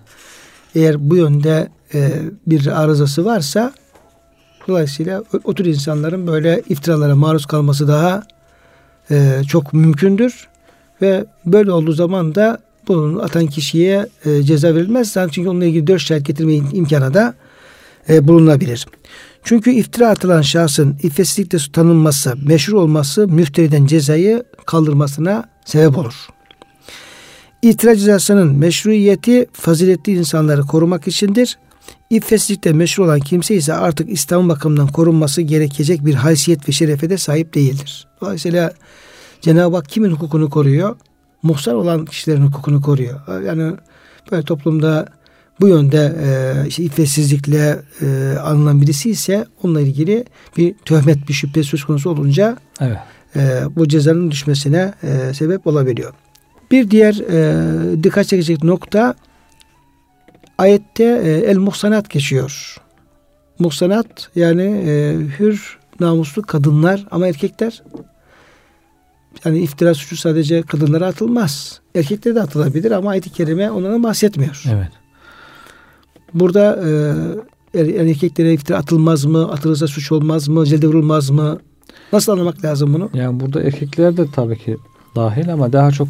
[0.74, 3.72] Eğer bu yönde e, bir arızası varsa
[4.68, 8.22] dolayısıyla o tür insanların böyle iftiralara maruz kalması daha
[9.10, 10.48] e, çok mümkündür
[11.02, 15.14] ve böyle olduğu zaman da bunun atan kişiye e, ceza verilmez.
[15.30, 17.34] Çünkü onunla ilgili dört şahit getirme imkanı da
[18.08, 18.86] e, bulunabilir.
[19.44, 26.14] Çünkü iftira atılan şahsın iffetsizlikle tanınması, meşhur olması müfteriden cezayı kaldırmasına sebep olur.
[27.62, 31.58] İftira cezasının meşruiyeti faziletli insanları korumak içindir.
[32.10, 37.18] İffetsizlikte meşhur olan kimse ise artık İslam bakımından korunması gerekecek bir haysiyet ve şerefe de
[37.18, 38.06] sahip değildir.
[38.20, 38.72] Dolayısıyla
[39.40, 40.96] Cenab-ı Hak kimin hukukunu koruyor?
[41.44, 43.42] Muhsar olan kişilerin hukukunu koruyor.
[43.46, 43.72] Yani
[44.30, 45.06] böyle toplumda
[45.60, 50.24] bu yönde e, işte iffetsizlikle e, anılan birisi ise onunla ilgili
[50.56, 52.96] bir töhmet, bir şüphe söz konusu olunca evet.
[53.36, 56.12] e, bu cezanın düşmesine e, sebep olabiliyor.
[56.70, 59.14] Bir diğer e, dikkat çekecek nokta
[60.58, 62.76] ayette e, el muhsanat geçiyor.
[63.58, 67.82] Muhsanat yani e, hür namuslu kadınlar ama erkekler
[69.44, 71.80] yani iftira suçu sadece kadınlara atılmaz.
[71.94, 74.62] Erkeklere de atılabilir ama ayet-i kerime onlardan bahsetmiyor.
[74.72, 74.90] Evet.
[76.34, 76.80] Burada
[77.74, 79.52] e, er, erkeklere iftira atılmaz mı?
[79.52, 80.66] Atılırsa suç olmaz mı?
[80.66, 81.58] Celde vurulmaz mı?
[82.12, 83.10] Nasıl anlamak lazım bunu?
[83.14, 84.76] Yani burada erkekler de tabii ki
[85.16, 86.08] dahil ama daha çok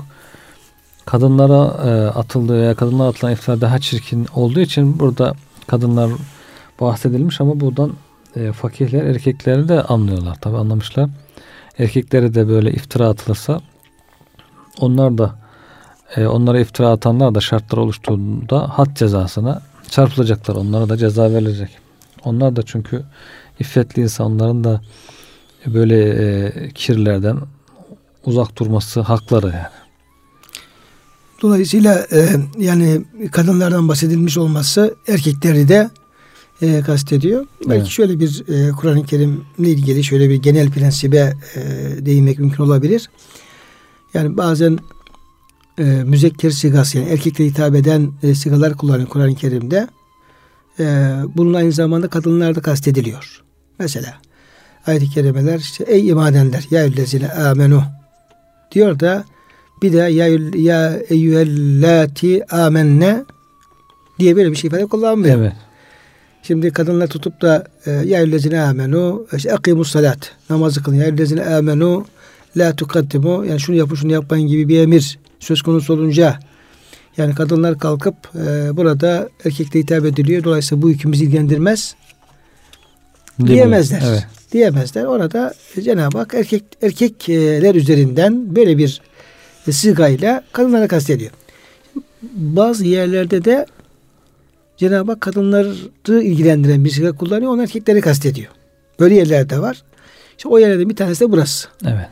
[1.07, 5.35] kadınlara e, atıldığı veya kadınlara atılan iftira daha çirkin olduğu için burada
[5.67, 6.11] kadınlar
[6.81, 7.93] bahsedilmiş ama buradan
[8.37, 10.41] e, fakihler erkekleri de anlıyorlar.
[10.41, 11.11] Tabi anlamışlar.
[11.79, 13.61] Erkeklere de böyle iftira atılırsa
[14.81, 15.39] onlar da
[16.17, 20.57] e, onlara iftira atanlar da şartlar oluştuğunda had cezasına çarpılacaklar.
[20.57, 21.69] Onlara da ceza verilecek.
[22.25, 23.03] Onlar da çünkü
[23.61, 24.81] iffetli insanların da
[25.67, 27.39] böyle e, kirlerden
[28.25, 29.85] uzak durması hakları yani.
[31.43, 33.03] Dolayısıyla e, yani
[33.33, 35.91] kadınlardan bahsedilmiş olması erkekleri de
[36.63, 37.47] e, kastediyor.
[37.61, 37.87] Belki evet.
[37.87, 41.61] şöyle bir e, Kur'an-ı Kerim'le ilgili şöyle bir genel prensibe e,
[42.07, 43.11] değinmek mümkün olabilir.
[44.15, 44.79] Yani bazen
[45.79, 49.89] e, müzekker sigası yani erkeklere hitap eden e, sigalar kullanıyor Kur'an-ı Kerim'de.
[50.81, 50.85] E,
[51.35, 53.43] bunun aynı zamanda kadınlar da kastediliyor.
[53.79, 54.15] Mesela
[54.87, 57.83] ayet-i kerimeler işte ey iman edenler ya ellezine amenu
[58.73, 59.25] diyor da
[59.83, 63.25] bir de ya, ya eyyühellati amenne
[64.19, 65.39] diye böyle bir şey ifade kullanmıyor.
[65.39, 65.53] Evet.
[66.47, 71.45] Şimdi kadınlar tutup da e, ya eyyühellezine amenu işte akimus salat namazı kılın ya eyyühellezine
[71.45, 72.07] amenu
[72.57, 76.39] la tukaddimu yani şunu yapın şunu yapmayın gibi bir emir söz konusu olunca
[77.17, 80.45] yani kadınlar kalkıp e, burada erkekle hitap ediliyor.
[80.45, 81.95] Dolayısıyla bu hüküm bizi ilgilendirmez.
[83.47, 84.03] Diyemezler.
[84.09, 84.27] Evet.
[84.53, 85.05] Diyemezler.
[85.05, 89.01] Orada Cenab-ı Hak erkek, erkekler üzerinden böyle bir
[89.71, 91.31] sigayla kadınlara kastediyor.
[92.33, 93.67] Bazı yerlerde de
[94.77, 95.75] Cenab-ı Hak kadınları
[96.09, 97.53] ilgilendiren bir siga kullanıyor.
[97.53, 98.53] Onu erkekleri kastediyor.
[99.01, 99.83] Böyle yerler de var.
[100.37, 101.69] İşte o yerlerden bir tanesi de burası.
[101.85, 102.09] Evet.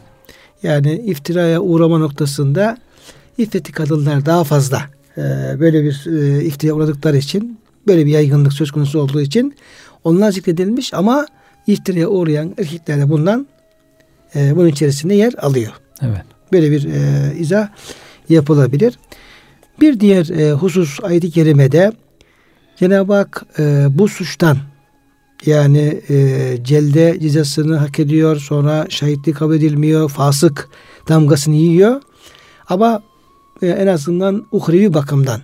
[0.62, 2.78] Yani iftiraya uğrama noktasında
[3.38, 4.82] iffeti kadınlar daha fazla
[5.16, 5.20] e,
[5.60, 9.54] böyle bir e, iftiraya uğradıkları için böyle bir yaygınlık söz konusu olduğu için
[10.04, 11.26] onlar zikredilmiş ama
[11.66, 13.46] iftiraya uğrayan erkekler de bundan
[14.34, 15.72] e, bunun içerisinde yer alıyor.
[16.02, 16.22] Evet.
[16.52, 17.68] Böyle bir e, izah
[18.28, 18.98] yapılabilir.
[19.80, 21.92] Bir diğer e, husus ayet-i kerimede
[22.82, 24.58] Cenab-ı Hak e, bu suçtan
[25.46, 30.68] yani e, celde cezasını hak ediyor sonra şahitlik kabul edilmiyor fasık
[31.08, 32.00] damgasını yiyor
[32.68, 33.02] ama
[33.62, 35.40] e, en azından uhrevi bakımdan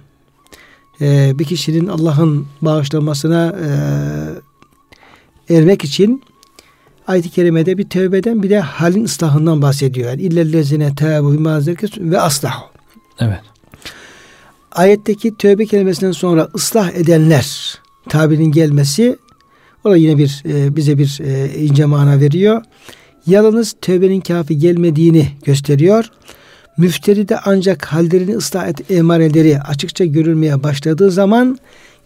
[1.01, 3.57] e, bir kişinin Allah'ın bağışlamasına
[5.49, 6.23] e, ermek için
[7.07, 10.11] ayet-i kerimede bir tövbeden bir de halin ıslahından bahsediyor.
[10.11, 11.47] Yani illellezine tâbu
[11.99, 12.65] ve aslahu.
[13.19, 13.41] Evet.
[14.79, 19.17] Ayetteki tövbe kelimesinden sonra ıslah edenler tabirinin gelmesi
[19.85, 22.63] o da yine bir e, bize bir e, ince mana veriyor.
[23.27, 26.11] Yalnız tövbenin kafi gelmediğini gösteriyor.
[26.77, 31.59] Müfteri de ancak hallerini ıslah et emareleri açıkça görülmeye başladığı zaman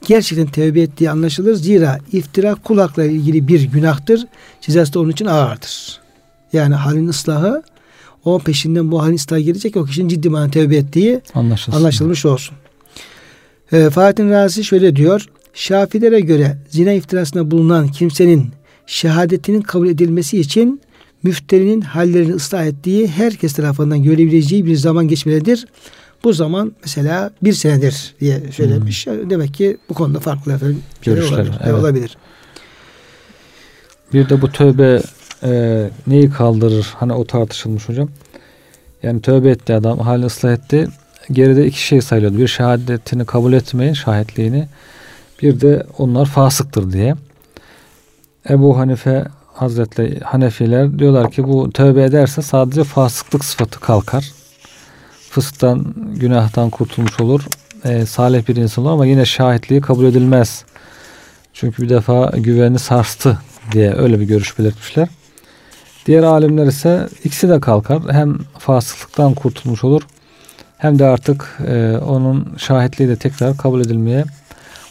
[0.06, 1.54] gerçekten tövbe ettiği anlaşılır.
[1.54, 4.26] Zira iftira kulakla ilgili bir günahtır.
[4.60, 6.00] Cezası da onun için ağırdır.
[6.52, 7.62] Yani halin ıslahı
[8.24, 11.20] o peşinden bu halin ıslahı gelecek o kişinin ciddi manada tövbe ettiği
[11.76, 12.56] anlaşılmış olsun.
[13.72, 15.26] E, Fatih Razi şöyle diyor.
[15.54, 18.50] Şafilere göre zina iftirasında bulunan kimsenin
[18.86, 20.80] şehadetinin kabul edilmesi için
[21.22, 25.66] müfterinin hallerini ıslah ettiği herkes tarafından görebileceği bir zaman geçmelidir.
[26.24, 29.06] Bu zaman mesela bir senedir diye söylemiş.
[29.06, 29.30] Hmm.
[29.30, 31.54] Demek ki bu konuda farklı efendim görüşler olabilir.
[31.64, 31.74] Evet.
[31.74, 32.16] olabilir.
[34.12, 35.02] Bir de bu tövbe
[35.42, 36.86] e, neyi kaldırır?
[36.96, 38.08] Hani o tartışılmış hocam.
[39.02, 40.88] Yani tövbe etti adam, halini ıslah etti.
[41.30, 42.38] Geride iki şey sayılıyordu.
[42.38, 44.68] Bir şehadetini kabul etmeyin, şahitliğini.
[45.42, 47.14] Bir de onlar fasıktır diye.
[48.50, 54.32] Ebu Hanife Hazretleri Hanefiler diyorlar ki bu tövbe ederse sadece fasıklık sıfatı kalkar.
[55.30, 57.46] Fısktan, günahtan kurtulmuş olur.
[57.84, 60.64] E, salih bir insan olur ama yine şahitliği kabul edilmez.
[61.52, 63.38] Çünkü bir defa güveni sarstı
[63.72, 65.08] diye öyle bir görüş belirtmişler.
[66.06, 68.02] Diğer alimler ise ikisi de kalkar.
[68.10, 70.02] Hem fasıklıktan kurtulmuş olur
[70.82, 74.24] hem de artık e, onun şahitliği de tekrar kabul edilmeye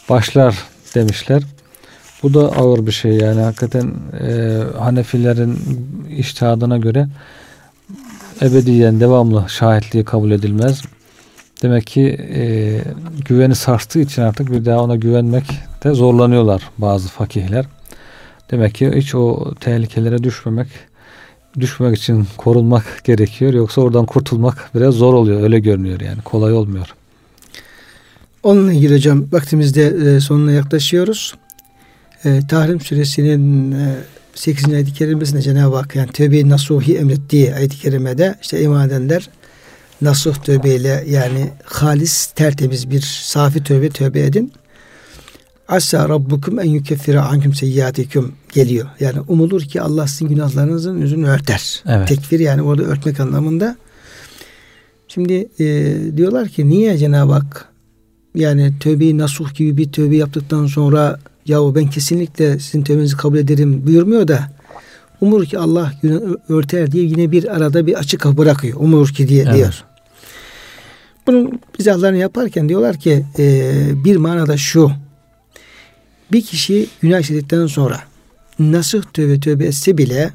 [0.08, 0.58] başlar
[0.94, 1.42] demişler.
[2.22, 5.58] Bu da ağır bir şey yani hakikaten e, Hanefilerin
[6.18, 7.08] iştihadına göre
[8.42, 10.82] ebediyen devamlı şahitliği kabul edilmez.
[11.62, 12.02] Demek ki
[12.34, 12.42] e,
[13.24, 15.44] güveni sarstığı için artık bir daha ona güvenmek
[15.84, 17.64] de zorlanıyorlar bazı fakihler.
[18.50, 20.68] Demek ki hiç o tehlikelere düşmemek
[21.60, 23.54] düşmek için korunmak gerekiyor.
[23.54, 25.42] Yoksa oradan kurtulmak biraz zor oluyor.
[25.42, 26.22] Öyle görünüyor yani.
[26.22, 26.94] Kolay olmuyor.
[28.42, 31.34] Onunla ilgili hocam vaktimizde e, sonuna yaklaşıyoruz.
[32.24, 33.94] E, Tahrim suresinin e,
[34.34, 34.72] 8.
[34.72, 39.28] ayet-i kerimesinde Cenab-ı Hak yani tövbe nasuhi emrettiği ayet-i kerimede işte iman edenler
[40.02, 44.52] nasuh tövbeyle yani halis tertemiz bir safi tövbe tövbe edin.
[45.68, 48.86] Asa rabbukum en yukeffire ankum seyyiatikum geliyor.
[49.00, 51.82] Yani umulur ki Allah sizin günahlarınızın yüzünü örter.
[51.86, 52.08] Evet.
[52.08, 53.76] Tekfir yani orada örtmek anlamında.
[55.08, 57.68] Şimdi e, diyorlar ki niye Cenab-ı Hak
[58.34, 63.86] yani tövbeyi nasuh gibi bir tövbe yaptıktan sonra yahu ben kesinlikle sizin tövbenizi kabul ederim
[63.86, 64.48] buyurmuyor da
[65.20, 68.78] umur ki Allah günah örter diye yine bir arada bir açık bırakıyor.
[68.80, 69.54] Umur ki diye evet.
[69.54, 69.84] diyor.
[71.26, 73.72] Bunun izahlarını yaparken diyorlar ki e,
[74.04, 74.92] bir manada şu
[76.32, 78.00] bir kişi günah işledikten sonra
[78.58, 80.30] nasıl tövbe tövbe etse bile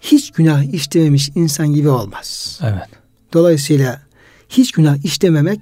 [0.00, 2.58] hiç günah işlememiş insan gibi olmaz.
[2.62, 2.88] Evet.
[3.32, 4.02] Dolayısıyla
[4.48, 5.60] hiç günah işlememek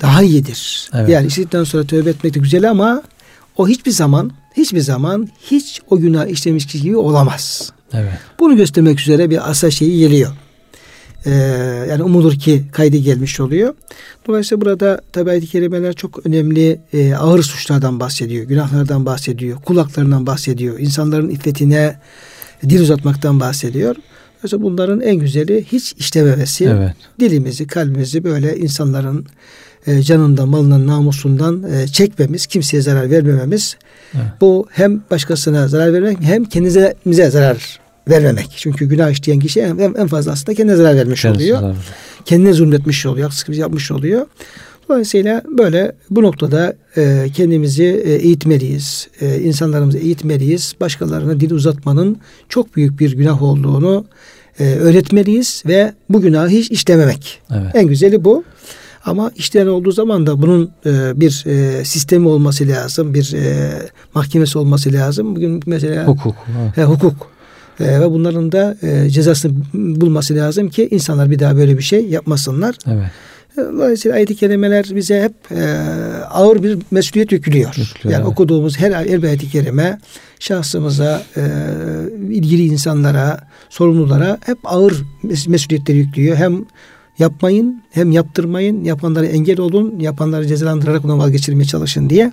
[0.00, 0.90] daha iyidir.
[0.94, 1.08] Evet.
[1.08, 3.02] Yani işledikten sonra tövbe etmek de güzel ama
[3.56, 7.72] o hiçbir zaman hiçbir zaman hiç o günah işlemiş kişi gibi olamaz.
[7.92, 8.12] Evet.
[8.40, 10.32] Bunu göstermek üzere bir asa şeyi geliyor.
[11.26, 11.30] Ee,
[11.90, 13.74] yani umulur ki kaydı gelmiş oluyor.
[14.26, 18.44] Dolayısıyla burada tabi ayet-i kerimeler çok önemli e, ağır suçlardan bahsediyor.
[18.44, 19.58] Günahlardan bahsediyor.
[19.62, 20.78] Kulaklarından bahsediyor.
[20.78, 21.96] insanların iffetine
[22.62, 23.96] dil uzatmaktan bahsediyor.
[24.42, 26.64] Mesela bunların en güzeli hiç işlememesi.
[26.64, 26.94] Evet.
[27.20, 29.26] Dilimizi, kalbimizi böyle insanların
[29.86, 33.76] e, canından, malından, namusundan e, çekmemiz, kimseye zarar vermememiz.
[34.14, 34.26] Evet.
[34.40, 37.78] Bu hem başkasına zarar vermek hem kendimize zarar
[38.08, 38.54] vermemek.
[38.56, 41.60] Çünkü günah işleyen kişi en, en fazla aslında kendine zarar vermiş Kendisi oluyor.
[41.60, 41.76] Zarar.
[42.24, 43.24] Kendine zulmetmiş oluyor.
[43.28, 44.26] Haksızlık yapmış oluyor.
[44.88, 49.08] Dolayısıyla böyle bu noktada e, kendimizi e, eğitmeliyiz.
[49.20, 50.74] E, insanlarımızı eğitmeliyiz.
[50.80, 54.06] Başkalarına dil uzatmanın çok büyük bir günah olduğunu
[54.60, 57.40] e, öğretmeliyiz ve bu günahı hiç işlememek.
[57.50, 57.70] Evet.
[57.74, 58.44] En güzeli bu.
[59.04, 63.72] Ama işleyen olduğu zaman da bunun e, bir e, sistemi olması lazım, bir e,
[64.14, 65.36] mahkemesi olması lazım.
[65.36, 66.34] Bugün mesela hukuk,
[66.74, 67.37] he, hukuk
[67.80, 72.06] e, ve bunların da e, cezasını bulması lazım ki insanlar bir daha böyle bir şey
[72.06, 72.74] yapmasınlar.
[72.86, 73.10] Evet.
[73.56, 75.62] Dolayısıyla ayet-i kerimeler bize hep e,
[76.30, 77.74] ağır bir mesuliyet yüklüyor.
[77.76, 78.32] yüklüyor yani evet.
[78.32, 79.98] okuduğumuz her, her ayet-i kerime
[80.40, 81.42] şahsımıza, e,
[82.30, 84.94] ilgili insanlara, sorumlulara hep ağır
[85.46, 86.36] mesuliyetleri yüklüyor.
[86.36, 86.64] Hem
[87.18, 92.32] yapmayın hem yaptırmayın, yapanlara engel olun, yapanları cezalandırarak ona vazgeçirmeye çalışın diye.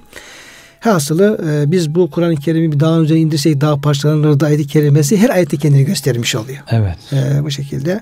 [0.86, 5.30] Hasılı e, biz bu Kur'an-ı Kerim'i bir daha önce indirsek daha parçalanırdı ayet-i kerimesi her
[5.30, 6.60] ayet kendini göstermiş oluyor.
[6.72, 6.98] Evet.
[7.14, 8.02] E, bu şekilde.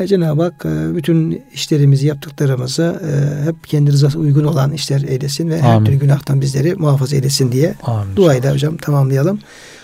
[0.00, 5.50] E, Cenab-ı Hak e, bütün işlerimizi yaptıklarımızı e, hep kendi rızasına uygun olan işler eylesin
[5.50, 5.64] ve Amin.
[5.64, 8.16] her türlü günahtan bizleri muhafaza eylesin diye Amin.
[8.16, 9.38] duayla hocam tamamlayalım.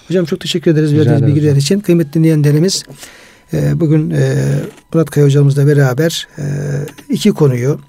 [0.09, 1.81] Hocam çok teşekkür ederiz verdiğiniz bilgiler için.
[1.81, 2.85] Kıymetli dinleyenlerimiz
[3.53, 4.35] e, bugün e,
[4.95, 6.45] Murat Kaya hocamızla beraber e,
[7.09, 7.81] iki konuyu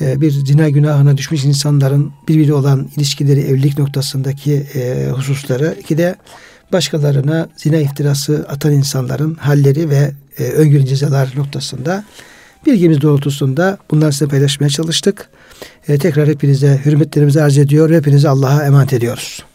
[0.00, 6.16] bir zina günahına düşmüş insanların birbiri olan ilişkileri evlilik noktasındaki e, hususları iki de
[6.72, 12.04] başkalarına zina iftirası atan insanların halleri ve e, öngörü cezalar noktasında
[12.66, 15.28] bilgimiz doğrultusunda bunları size paylaşmaya çalıştık.
[15.88, 17.90] E, tekrar hepinize hürmetlerimizi arz ediyor.
[17.90, 19.47] Hepinizi Allah'a emanet ediyoruz.